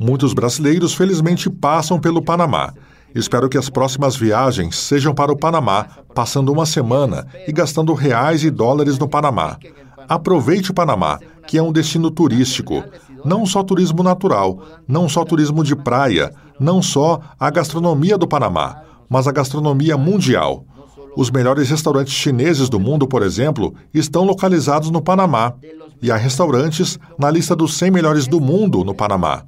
Muitos 0.00 0.34
brasileiros, 0.34 0.94
felizmente, 0.94 1.48
passam 1.48 1.98
pelo 2.00 2.22
Panamá. 2.22 2.72
Espero 3.14 3.48
que 3.48 3.58
as 3.58 3.68
próximas 3.68 4.16
viagens 4.16 4.76
sejam 4.76 5.14
para 5.14 5.32
o 5.32 5.36
Panamá, 5.36 5.86
passando 6.14 6.50
uma 6.50 6.66
semana 6.66 7.26
e 7.46 7.52
gastando 7.52 7.92
reais 7.94 8.42
e 8.42 8.50
dólares 8.50 8.98
no 8.98 9.08
Panamá. 9.08 9.58
Aproveite 10.08 10.70
o 10.70 10.74
Panamá, 10.74 11.18
que 11.46 11.58
é 11.58 11.62
um 11.62 11.72
destino 11.72 12.10
turístico. 12.10 12.82
Não 13.24 13.46
só 13.46 13.62
turismo 13.62 14.02
natural, 14.02 14.62
não 14.88 15.08
só 15.08 15.24
turismo 15.24 15.62
de 15.62 15.76
praia, 15.76 16.32
não 16.58 16.82
só 16.82 17.20
a 17.38 17.50
gastronomia 17.50 18.18
do 18.18 18.26
Panamá 18.26 18.82
mas 19.12 19.28
a 19.28 19.30
gastronomia 19.30 19.94
mundial. 19.94 20.64
Os 21.14 21.30
melhores 21.30 21.68
restaurantes 21.68 22.14
chineses 22.14 22.70
do 22.70 22.80
mundo, 22.80 23.06
por 23.06 23.22
exemplo, 23.22 23.74
estão 23.92 24.24
localizados 24.24 24.90
no 24.90 25.02
Panamá. 25.02 25.52
E 26.00 26.10
há 26.10 26.16
restaurantes 26.16 26.98
na 27.18 27.30
lista 27.30 27.54
dos 27.54 27.74
100 27.74 27.90
melhores 27.90 28.26
do 28.26 28.40
mundo 28.40 28.82
no 28.82 28.94
Panamá. 28.94 29.44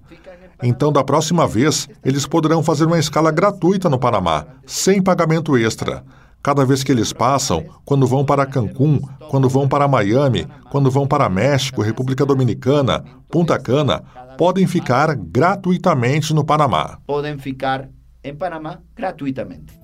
Então, 0.62 0.92
da 0.92 1.02
próxima 1.02 1.48
vez, 1.48 1.88
eles 2.04 2.26
poderão 2.26 2.62
fazer 2.62 2.84
uma 2.84 2.98
escala 2.98 3.30
gratuita 3.30 3.88
no 3.88 3.98
Panamá, 3.98 4.44
sem 4.66 5.02
pagamento 5.02 5.56
extra. 5.56 6.04
Cada 6.42 6.62
vez 6.66 6.84
que 6.84 6.92
eles 6.92 7.10
passam, 7.14 7.64
quando 7.86 8.06
vão 8.06 8.22
para 8.22 8.44
Cancún, 8.44 9.00
quando 9.30 9.48
vão 9.48 9.66
para 9.66 9.88
Miami, 9.88 10.46
quando 10.70 10.90
vão 10.90 11.06
para 11.06 11.30
México, 11.30 11.80
República 11.80 12.26
Dominicana, 12.26 13.02
Punta 13.30 13.58
Cana, 13.58 14.04
podem 14.36 14.66
ficar 14.66 15.16
gratuitamente 15.16 16.34
no 16.34 16.44
Panamá. 16.44 16.98
Podem 17.06 17.38
ficar 17.38 17.88
em 18.24 18.34
Panamá 18.34 18.80
gratuitamente. 18.96 19.78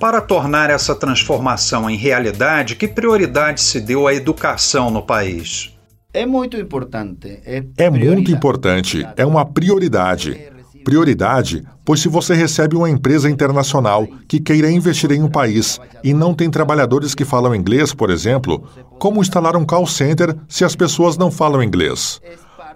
Para 0.00 0.20
tornar 0.20 0.70
essa 0.70 0.94
transformação 0.94 1.88
em 1.88 1.96
realidade, 1.96 2.74
que 2.74 2.88
prioridade 2.88 3.60
se 3.60 3.80
deu 3.80 4.08
à 4.08 4.14
educação 4.14 4.90
no 4.90 5.02
país? 5.02 5.72
É 6.12 6.24
muito 6.24 6.56
importante. 6.56 7.40
É, 7.44 7.64
é 7.76 7.90
muito 7.90 8.30
importante. 8.30 9.06
É 9.16 9.26
uma 9.26 9.44
prioridade. 9.44 10.52
Prioridade, 10.84 11.64
pois 11.84 12.00
se 12.00 12.08
você 12.08 12.34
recebe 12.34 12.76
uma 12.76 12.90
empresa 12.90 13.30
internacional 13.30 14.06
que 14.28 14.38
queira 14.38 14.70
investir 14.70 15.10
em 15.12 15.22
um 15.22 15.30
país 15.30 15.80
e 16.02 16.12
não 16.12 16.34
tem 16.34 16.50
trabalhadores 16.50 17.14
que 17.14 17.24
falam 17.24 17.54
inglês, 17.54 17.94
por 17.94 18.10
exemplo, 18.10 18.62
como 18.98 19.22
instalar 19.22 19.56
um 19.56 19.64
call 19.64 19.86
center 19.86 20.36
se 20.46 20.62
as 20.62 20.76
pessoas 20.76 21.16
não 21.16 21.30
falam 21.30 21.62
inglês? 21.62 22.20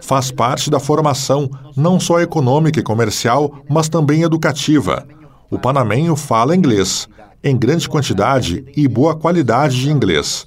Faz 0.01 0.31
parte 0.31 0.71
da 0.71 0.81
formação 0.81 1.51
não 1.77 1.99
só 1.99 2.21
econômica 2.21 2.81
e 2.81 2.83
comercial, 2.83 3.53
mas 3.69 3.89
também 3.89 4.23
educativa. 4.23 5.07
O 5.51 5.59
panamenho 5.59 6.15
fala 6.17 6.57
inglês, 6.57 7.09
em 7.43 7.57
grande 7.57 7.89
quantidade 7.89 8.65
e 8.77 8.87
boa 8.87 9.15
qualidade 9.15 9.81
de 9.81 9.91
inglês. 9.91 10.47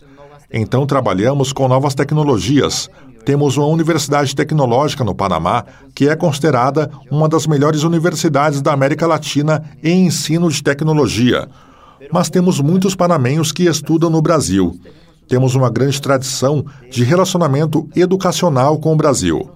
Então 0.52 0.86
trabalhamos 0.86 1.54
com 1.54 1.68
novas 1.68 1.96
tecnologias, 1.96 2.90
Temos 3.26 3.56
uma 3.56 3.68
universidade 3.68 4.36
tecnológica 4.36 5.04
no 5.04 5.14
Panamá, 5.14 5.64
que 5.94 6.10
é 6.10 6.16
considerada 6.16 6.90
uma 7.10 7.30
das 7.30 7.46
melhores 7.46 7.84
universidades 7.84 8.62
da 8.62 8.74
América 8.74 9.06
Latina 9.06 9.64
em 9.84 10.08
ensino 10.08 10.50
de 10.50 10.64
tecnologia. 10.64 11.48
Mas 12.12 12.30
temos 12.30 12.60
muitos 12.60 12.96
panamenhos 12.96 13.52
que 13.52 13.66
estudam 13.66 14.10
no 14.10 14.22
Brasil. 14.22 14.76
Temos 15.32 15.56
uma 15.56 15.70
grande 15.70 16.02
tradição 16.02 16.66
de 16.90 17.06
relacionamento 17.06 17.88
educacional 17.96 18.78
com 18.78 18.92
o 18.92 18.98
Brasil. 18.98 19.50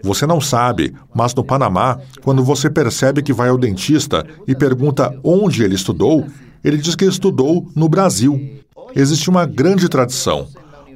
Você 0.00 0.24
não 0.28 0.40
sabe, 0.40 0.94
mas 1.12 1.34
no 1.34 1.42
Panamá, 1.42 1.98
quando 2.22 2.44
você 2.44 2.70
percebe 2.70 3.20
que 3.20 3.32
vai 3.32 3.48
ao 3.48 3.58
dentista 3.58 4.24
e 4.46 4.54
pergunta 4.54 5.12
onde 5.24 5.64
ele 5.64 5.74
estudou, 5.74 6.24
ele 6.62 6.76
diz 6.76 6.94
que 6.94 7.04
estudou 7.04 7.66
no 7.74 7.88
Brasil. 7.88 8.60
Existe 8.94 9.28
uma 9.28 9.44
grande 9.44 9.88
tradição. 9.88 10.46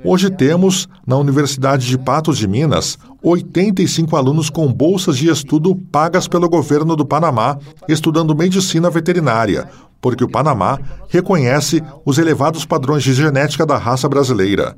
Hoje 0.04 0.30
temos, 0.30 0.88
na 1.04 1.16
Universidade 1.16 1.84
de 1.84 1.98
Patos 1.98 2.38
de 2.38 2.46
Minas, 2.46 2.96
85 3.24 4.16
alunos 4.16 4.48
com 4.48 4.72
bolsas 4.72 5.16
de 5.16 5.28
estudo 5.28 5.74
pagas 5.74 6.28
pelo 6.28 6.48
governo 6.48 6.94
do 6.94 7.04
Panamá, 7.04 7.58
estudando 7.88 8.36
medicina 8.36 8.88
veterinária, 8.88 9.68
porque 10.02 10.24
o 10.24 10.28
Panamá 10.28 10.78
reconhece 11.08 11.82
os 12.04 12.18
elevados 12.18 12.66
padrões 12.66 13.04
de 13.04 13.14
genética 13.14 13.64
da 13.64 13.78
raça 13.78 14.08
brasileira. 14.08 14.76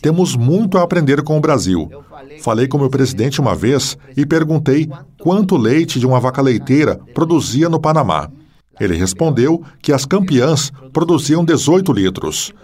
Temos 0.00 0.36
muito 0.36 0.78
a 0.78 0.82
aprender 0.82 1.22
com 1.22 1.36
o 1.36 1.40
Brasil. 1.40 1.90
Falei 2.40 2.68
com 2.68 2.78
meu 2.78 2.88
presidente 2.88 3.40
uma 3.40 3.56
vez 3.56 3.98
e 4.16 4.24
perguntei 4.24 4.88
quanto 5.20 5.56
leite 5.56 5.98
de 5.98 6.06
uma 6.06 6.20
vaca 6.20 6.40
leiteira 6.40 7.00
produzia 7.12 7.68
no 7.68 7.80
Panamá. 7.80 8.30
Ele 8.80 8.96
respondeu 8.96 9.62
que 9.82 9.92
as 9.92 10.06
campeãs 10.06 10.72
produziam 10.92 11.44
18 11.44 11.92
litros. 11.92 12.54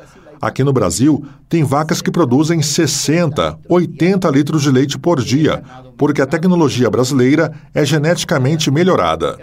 Aqui 0.40 0.62
no 0.62 0.72
Brasil, 0.72 1.24
tem 1.48 1.64
vacas 1.64 2.00
que 2.00 2.10
produzem 2.10 2.62
60, 2.62 3.58
80 3.68 4.30
litros 4.30 4.62
de 4.62 4.70
leite 4.70 4.98
por 4.98 5.20
dia, 5.20 5.62
porque 5.96 6.22
a 6.22 6.26
tecnologia 6.26 6.88
brasileira 6.88 7.52
é 7.74 7.84
geneticamente 7.84 8.70
melhorada. 8.70 9.36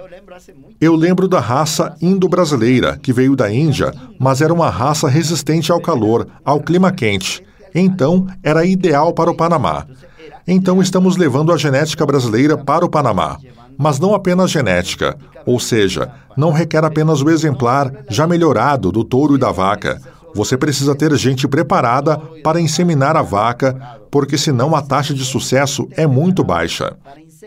Eu 0.79 0.95
lembro 0.95 1.27
da 1.27 1.39
raça 1.39 1.95
indo-brasileira, 2.01 2.97
que 2.97 3.11
veio 3.11 3.35
da 3.35 3.51
Índia, 3.51 3.93
mas 4.19 4.41
era 4.41 4.53
uma 4.53 4.69
raça 4.69 5.09
resistente 5.09 5.71
ao 5.71 5.81
calor, 5.81 6.27
ao 6.43 6.61
clima 6.61 6.91
quente. 6.91 7.43
Então, 7.73 8.25
era 8.41 8.65
ideal 8.65 9.13
para 9.13 9.29
o 9.29 9.35
Panamá. 9.35 9.85
Então, 10.47 10.81
estamos 10.81 11.17
levando 11.17 11.51
a 11.51 11.57
genética 11.57 12.05
brasileira 12.05 12.57
para 12.57 12.85
o 12.85 12.89
Panamá. 12.89 13.37
Mas 13.77 13.99
não 13.99 14.13
apenas 14.13 14.51
genética, 14.51 15.17
ou 15.45 15.59
seja, 15.59 16.09
não 16.37 16.53
requer 16.53 16.85
apenas 16.85 17.21
o 17.21 17.29
exemplar 17.29 17.91
já 18.09 18.25
melhorado 18.25 18.91
do 18.91 19.03
touro 19.03 19.35
e 19.35 19.37
da 19.37 19.51
vaca 19.51 19.99
você 20.35 20.57
precisa 20.57 20.93
ter 20.93 21.15
gente 21.15 21.47
preparada 21.47 22.17
para 22.43 22.59
inseminar 22.59 23.15
a 23.15 23.21
vaca, 23.21 23.97
porque 24.11 24.37
senão 24.37 24.75
a 24.75 24.81
taxa 24.81 25.13
de 25.13 25.23
sucesso 25.23 25.87
é 25.91 26.05
muito 26.05 26.43
baixa. 26.43 26.97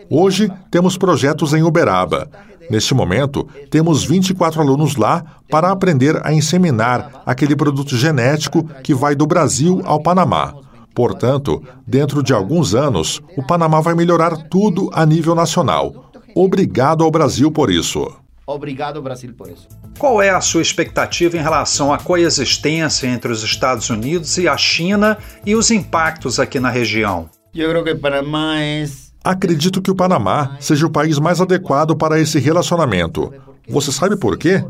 Hoje 0.09 0.51
temos 0.71 0.97
projetos 0.97 1.53
em 1.53 1.61
Uberaba. 1.61 2.27
Neste 2.67 2.95
momento, 2.95 3.47
temos 3.69 4.03
24 4.03 4.59
alunos 4.59 4.95
lá 4.95 5.23
para 5.51 5.71
aprender 5.71 6.19
a 6.25 6.33
inseminar 6.33 7.21
aquele 7.27 7.55
produto 7.55 7.95
genético 7.95 8.63
que 8.83 8.93
vai 8.93 9.13
do 9.13 9.27
Brasil 9.27 9.81
ao 9.85 10.01
Panamá. 10.01 10.55
Portanto, 10.95 11.63
dentro 11.85 12.23
de 12.23 12.33
alguns 12.33 12.73
anos, 12.73 13.21
o 13.37 13.45
Panamá 13.45 13.81
vai 13.81 13.93
melhorar 13.93 14.35
tudo 14.49 14.89
a 14.93 15.05
nível 15.05 15.35
nacional. 15.35 16.11
Obrigado 16.35 17.03
ao 17.03 17.11
Brasil 17.11 17.51
por 17.51 17.69
isso. 17.69 18.18
Obrigado, 18.49 18.99
Brasil, 18.99 19.31
por 19.37 19.47
isso. 19.47 19.67
Qual 19.99 20.19
é 20.19 20.31
a 20.31 20.41
sua 20.41 20.63
expectativa 20.63 21.37
em 21.37 21.41
relação 21.41 21.93
à 21.93 21.99
coexistência 21.99 23.05
entre 23.05 23.31
os 23.31 23.43
Estados 23.43 23.91
Unidos 23.91 24.39
e 24.39 24.47
a 24.47 24.57
China 24.57 25.19
e 25.45 25.53
os 25.53 25.69
impactos 25.69 26.39
aqui 26.39 26.59
na 26.59 26.71
região? 26.71 27.29
Eu 27.53 27.71
acho 27.71 27.83
que 27.83 27.93
Panamá 27.93 28.59
é 28.59 28.87
Acredito 29.23 29.79
que 29.83 29.91
o 29.91 29.95
Panamá 29.95 30.57
seja 30.59 30.87
o 30.87 30.89
país 30.89 31.19
mais 31.19 31.39
adequado 31.39 31.95
para 31.95 32.19
esse 32.19 32.39
relacionamento. 32.39 33.31
Você 33.67 33.91
sabe 33.91 34.17
por 34.17 34.35
quê? 34.35 34.65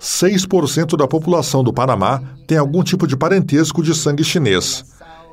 6% 0.00 0.96
da 0.96 1.06
população 1.06 1.62
do 1.62 1.74
Panamá 1.74 2.22
tem 2.46 2.56
algum 2.56 2.82
tipo 2.82 3.06
de 3.06 3.18
parentesco 3.18 3.82
de 3.82 3.94
sangue 3.94 4.24
chinês. 4.24 4.82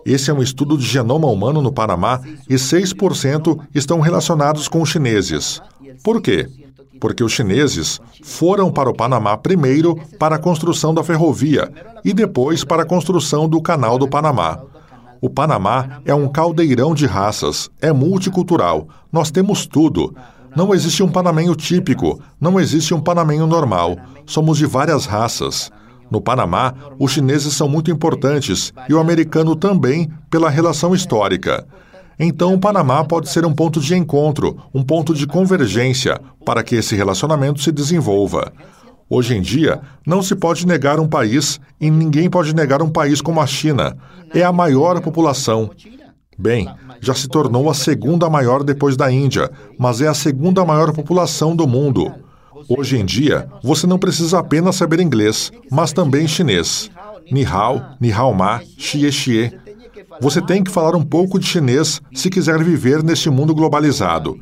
Esse 0.06 0.30
é 0.30 0.34
um 0.34 0.42
estudo 0.42 0.78
de 0.78 0.86
genoma 0.86 1.30
humano 1.30 1.62
no 1.62 1.72
Panamá 1.72 2.20
e 2.50 2.56
6% 2.56 3.58
estão 3.74 4.02
relacionados 4.02 4.68
com 4.68 4.82
os 4.82 4.90
chineses. 4.90 5.62
Por 6.04 6.22
quê? 6.22 6.50
Porque 7.00 7.24
os 7.24 7.32
chineses 7.32 8.00
foram 8.24 8.72
para 8.72 8.90
o 8.90 8.94
Panamá 8.94 9.38
primeiro 9.38 9.96
para 10.20 10.36
a 10.36 10.40
construção 10.40 10.94
da 10.94 11.04
ferrovia 11.04 11.72
e 12.04 12.14
depois 12.14 12.64
para 12.64 12.84
a 12.84 12.86
construção 12.86 13.48
do 13.48 13.62
Canal 13.62 13.98
do 13.98 14.08
Panamá. 14.08 14.60
O 15.20 15.30
Panamá 15.30 16.00
é 16.06 16.14
um 16.14 16.28
caldeirão 16.28 16.94
de 16.94 17.06
raças, 17.06 17.70
é 17.82 17.92
multicultural, 17.92 18.88
nós 19.12 19.32
temos 19.32 19.66
tudo. 19.66 20.16
Não 20.56 20.74
existe 20.74 21.04
um 21.04 21.10
panamenho 21.10 21.56
típico, 21.56 22.20
não 22.40 22.60
existe 22.60 22.94
um 22.94 23.00
panamenho 23.00 23.46
normal, 23.48 23.98
somos 24.26 24.58
de 24.58 24.66
várias 24.66 25.06
raças. 25.06 25.72
No 26.10 26.22
Panamá, 26.22 26.74
os 26.98 27.12
chineses 27.12 27.54
são 27.54 27.68
muito 27.68 27.92
importantes 27.92 28.74
e 28.88 28.94
o 28.94 29.00
americano 29.00 29.56
também 29.56 30.10
pela 30.30 30.50
relação 30.50 30.96
histórica. 30.96 31.68
Então, 32.20 32.54
o 32.54 32.60
Panamá 32.60 33.04
pode 33.04 33.30
ser 33.30 33.46
um 33.46 33.54
ponto 33.54 33.80
de 33.80 33.96
encontro, 33.96 34.58
um 34.74 34.84
ponto 34.84 35.14
de 35.14 35.28
convergência 35.28 36.20
para 36.44 36.64
que 36.64 36.76
esse 36.76 36.96
relacionamento 36.96 37.62
se 37.62 37.72
desenvolva. 37.72 38.52
Hoje 39.10 39.36
em 39.36 39.42
dia, 39.42 39.80
não 40.06 40.22
se 40.22 40.36
pode 40.36 40.68
negar 40.68 41.00
um 41.00 41.08
país 41.08 41.60
e 41.80 41.90
ninguém 41.90 42.30
pode 42.30 42.54
negar 42.54 42.82
um 42.82 42.90
país 42.90 43.22
como 43.22 43.40
a 43.40 43.48
China. 43.48 43.96
É 44.34 44.44
a 44.44 44.52
maior 44.52 45.00
população. 45.00 45.70
Bem, 46.38 46.68
já 47.00 47.14
se 47.14 47.28
tornou 47.28 47.70
a 47.70 47.74
segunda 47.74 48.30
maior 48.30 48.64
depois 48.64 48.98
da 48.98 49.12
Índia, 49.12 49.50
mas 49.78 50.02
é 50.02 50.08
a 50.08 50.14
segunda 50.14 50.66
maior 50.66 50.92
população 50.92 51.56
do 51.56 51.68
mundo. 51.68 52.14
Hoje 52.68 52.98
em 52.98 53.06
dia, 53.06 53.48
você 53.64 53.88
não 53.88 53.98
precisa 53.98 54.40
apenas 54.40 54.76
saber 54.76 55.00
inglês, 55.00 55.52
mas 55.72 55.94
também 55.94 56.28
chinês. 56.28 56.92
Ni 57.32 57.46
hao, 57.46 57.82
ni 58.00 58.12
hao 58.12 58.34
ma, 58.34 58.62
xie 58.78 59.12
xie. 59.12 59.52
Você 60.20 60.42
tem 60.42 60.64
que 60.64 60.72
falar 60.72 60.96
um 60.96 61.04
pouco 61.04 61.40
de 61.40 61.46
chinês 61.46 62.02
se 62.14 62.30
quiser 62.30 62.64
viver 62.64 63.04
neste 63.04 63.30
mundo 63.30 63.54
globalizado. 63.54 64.40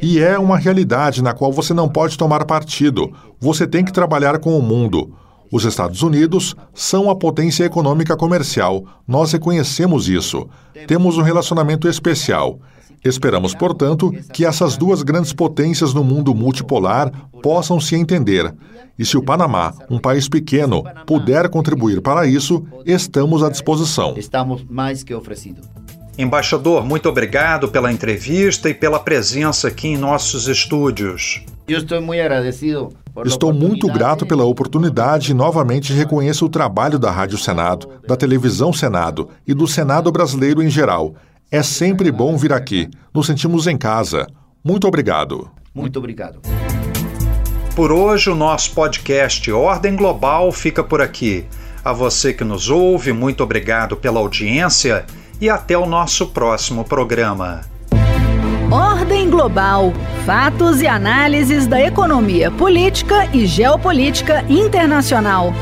E 0.00 0.18
é 0.20 0.38
uma 0.38 0.58
realidade 0.58 1.22
na 1.22 1.32
qual 1.32 1.50
você 1.50 1.72
não 1.72 1.88
pode 1.88 2.18
tomar 2.18 2.44
partido. 2.44 3.10
Você 3.40 3.66
tem 3.66 3.84
que 3.84 3.92
trabalhar 3.92 4.38
com 4.38 4.58
o 4.58 4.62
mundo. 4.62 5.14
Os 5.50 5.64
Estados 5.64 6.02
Unidos 6.02 6.54
são 6.74 7.08
a 7.08 7.16
potência 7.16 7.64
econômica 7.64 8.16
comercial. 8.16 8.84
Nós 9.08 9.32
reconhecemos 9.32 10.08
isso. 10.08 10.48
Temos 10.86 11.16
um 11.16 11.22
relacionamento 11.22 11.88
especial. 11.88 12.58
Esperamos, 13.06 13.54
portanto, 13.54 14.12
que 14.32 14.44
essas 14.44 14.76
duas 14.76 15.02
grandes 15.02 15.32
potências 15.32 15.94
no 15.94 16.02
mundo 16.02 16.34
multipolar 16.34 17.10
possam 17.42 17.80
se 17.80 17.94
entender. 17.94 18.52
E 18.98 19.04
se 19.04 19.16
o 19.16 19.22
Panamá, 19.22 19.74
um 19.90 19.98
país 19.98 20.28
pequeno, 20.28 20.82
puder 21.06 21.48
contribuir 21.48 22.00
para 22.00 22.26
isso, 22.26 22.64
estamos 22.84 23.42
à 23.42 23.50
disposição. 23.50 24.14
Estamos 24.16 24.64
mais 24.68 25.02
que 25.02 25.14
oferecidos. 25.14 25.68
Embaixador, 26.18 26.82
muito 26.82 27.08
obrigado 27.10 27.68
pela 27.68 27.92
entrevista 27.92 28.70
e 28.70 28.74
pela 28.74 28.98
presença 28.98 29.68
aqui 29.68 29.88
em 29.88 29.98
nossos 29.98 30.48
estúdios. 30.48 31.44
Eu 31.68 31.78
estou 31.78 32.00
muito 32.00 32.20
agradecido. 32.20 32.88
Estou 33.24 33.52
muito 33.52 33.86
grato 33.88 34.24
pela 34.24 34.44
oportunidade 34.44 35.32
e 35.32 35.34
novamente 35.34 35.92
reconheço 35.92 36.46
o 36.46 36.48
trabalho 36.48 36.98
da 36.98 37.10
Rádio 37.10 37.36
Senado, 37.36 37.88
da 38.06 38.16
Televisão 38.16 38.72
Senado 38.72 39.28
e 39.46 39.52
do 39.52 39.66
Senado 39.66 40.10
brasileiro 40.10 40.62
em 40.62 40.70
geral. 40.70 41.14
É 41.50 41.62
sempre 41.62 42.10
bom 42.10 42.36
vir 42.36 42.52
aqui. 42.52 42.90
Nos 43.14 43.26
sentimos 43.26 43.66
em 43.66 43.76
casa. 43.76 44.26
Muito 44.64 44.86
obrigado. 44.86 45.50
Muito 45.74 45.98
obrigado. 45.98 46.40
Por 47.74 47.92
hoje, 47.92 48.30
o 48.30 48.34
nosso 48.34 48.72
podcast 48.72 49.52
Ordem 49.52 49.94
Global 49.94 50.50
fica 50.50 50.82
por 50.82 51.00
aqui. 51.00 51.44
A 51.84 51.92
você 51.92 52.32
que 52.32 52.42
nos 52.42 52.68
ouve, 52.68 53.12
muito 53.12 53.44
obrigado 53.44 53.96
pela 53.96 54.18
audiência 54.18 55.04
e 55.40 55.48
até 55.48 55.78
o 55.78 55.86
nosso 55.86 56.28
próximo 56.28 56.84
programa. 56.84 57.60
Ordem 58.70 59.30
Global 59.30 59.92
Fatos 60.24 60.82
e 60.82 60.88
análises 60.88 61.68
da 61.68 61.80
economia 61.80 62.50
política 62.50 63.26
e 63.32 63.46
geopolítica 63.46 64.44
internacional. 64.48 65.52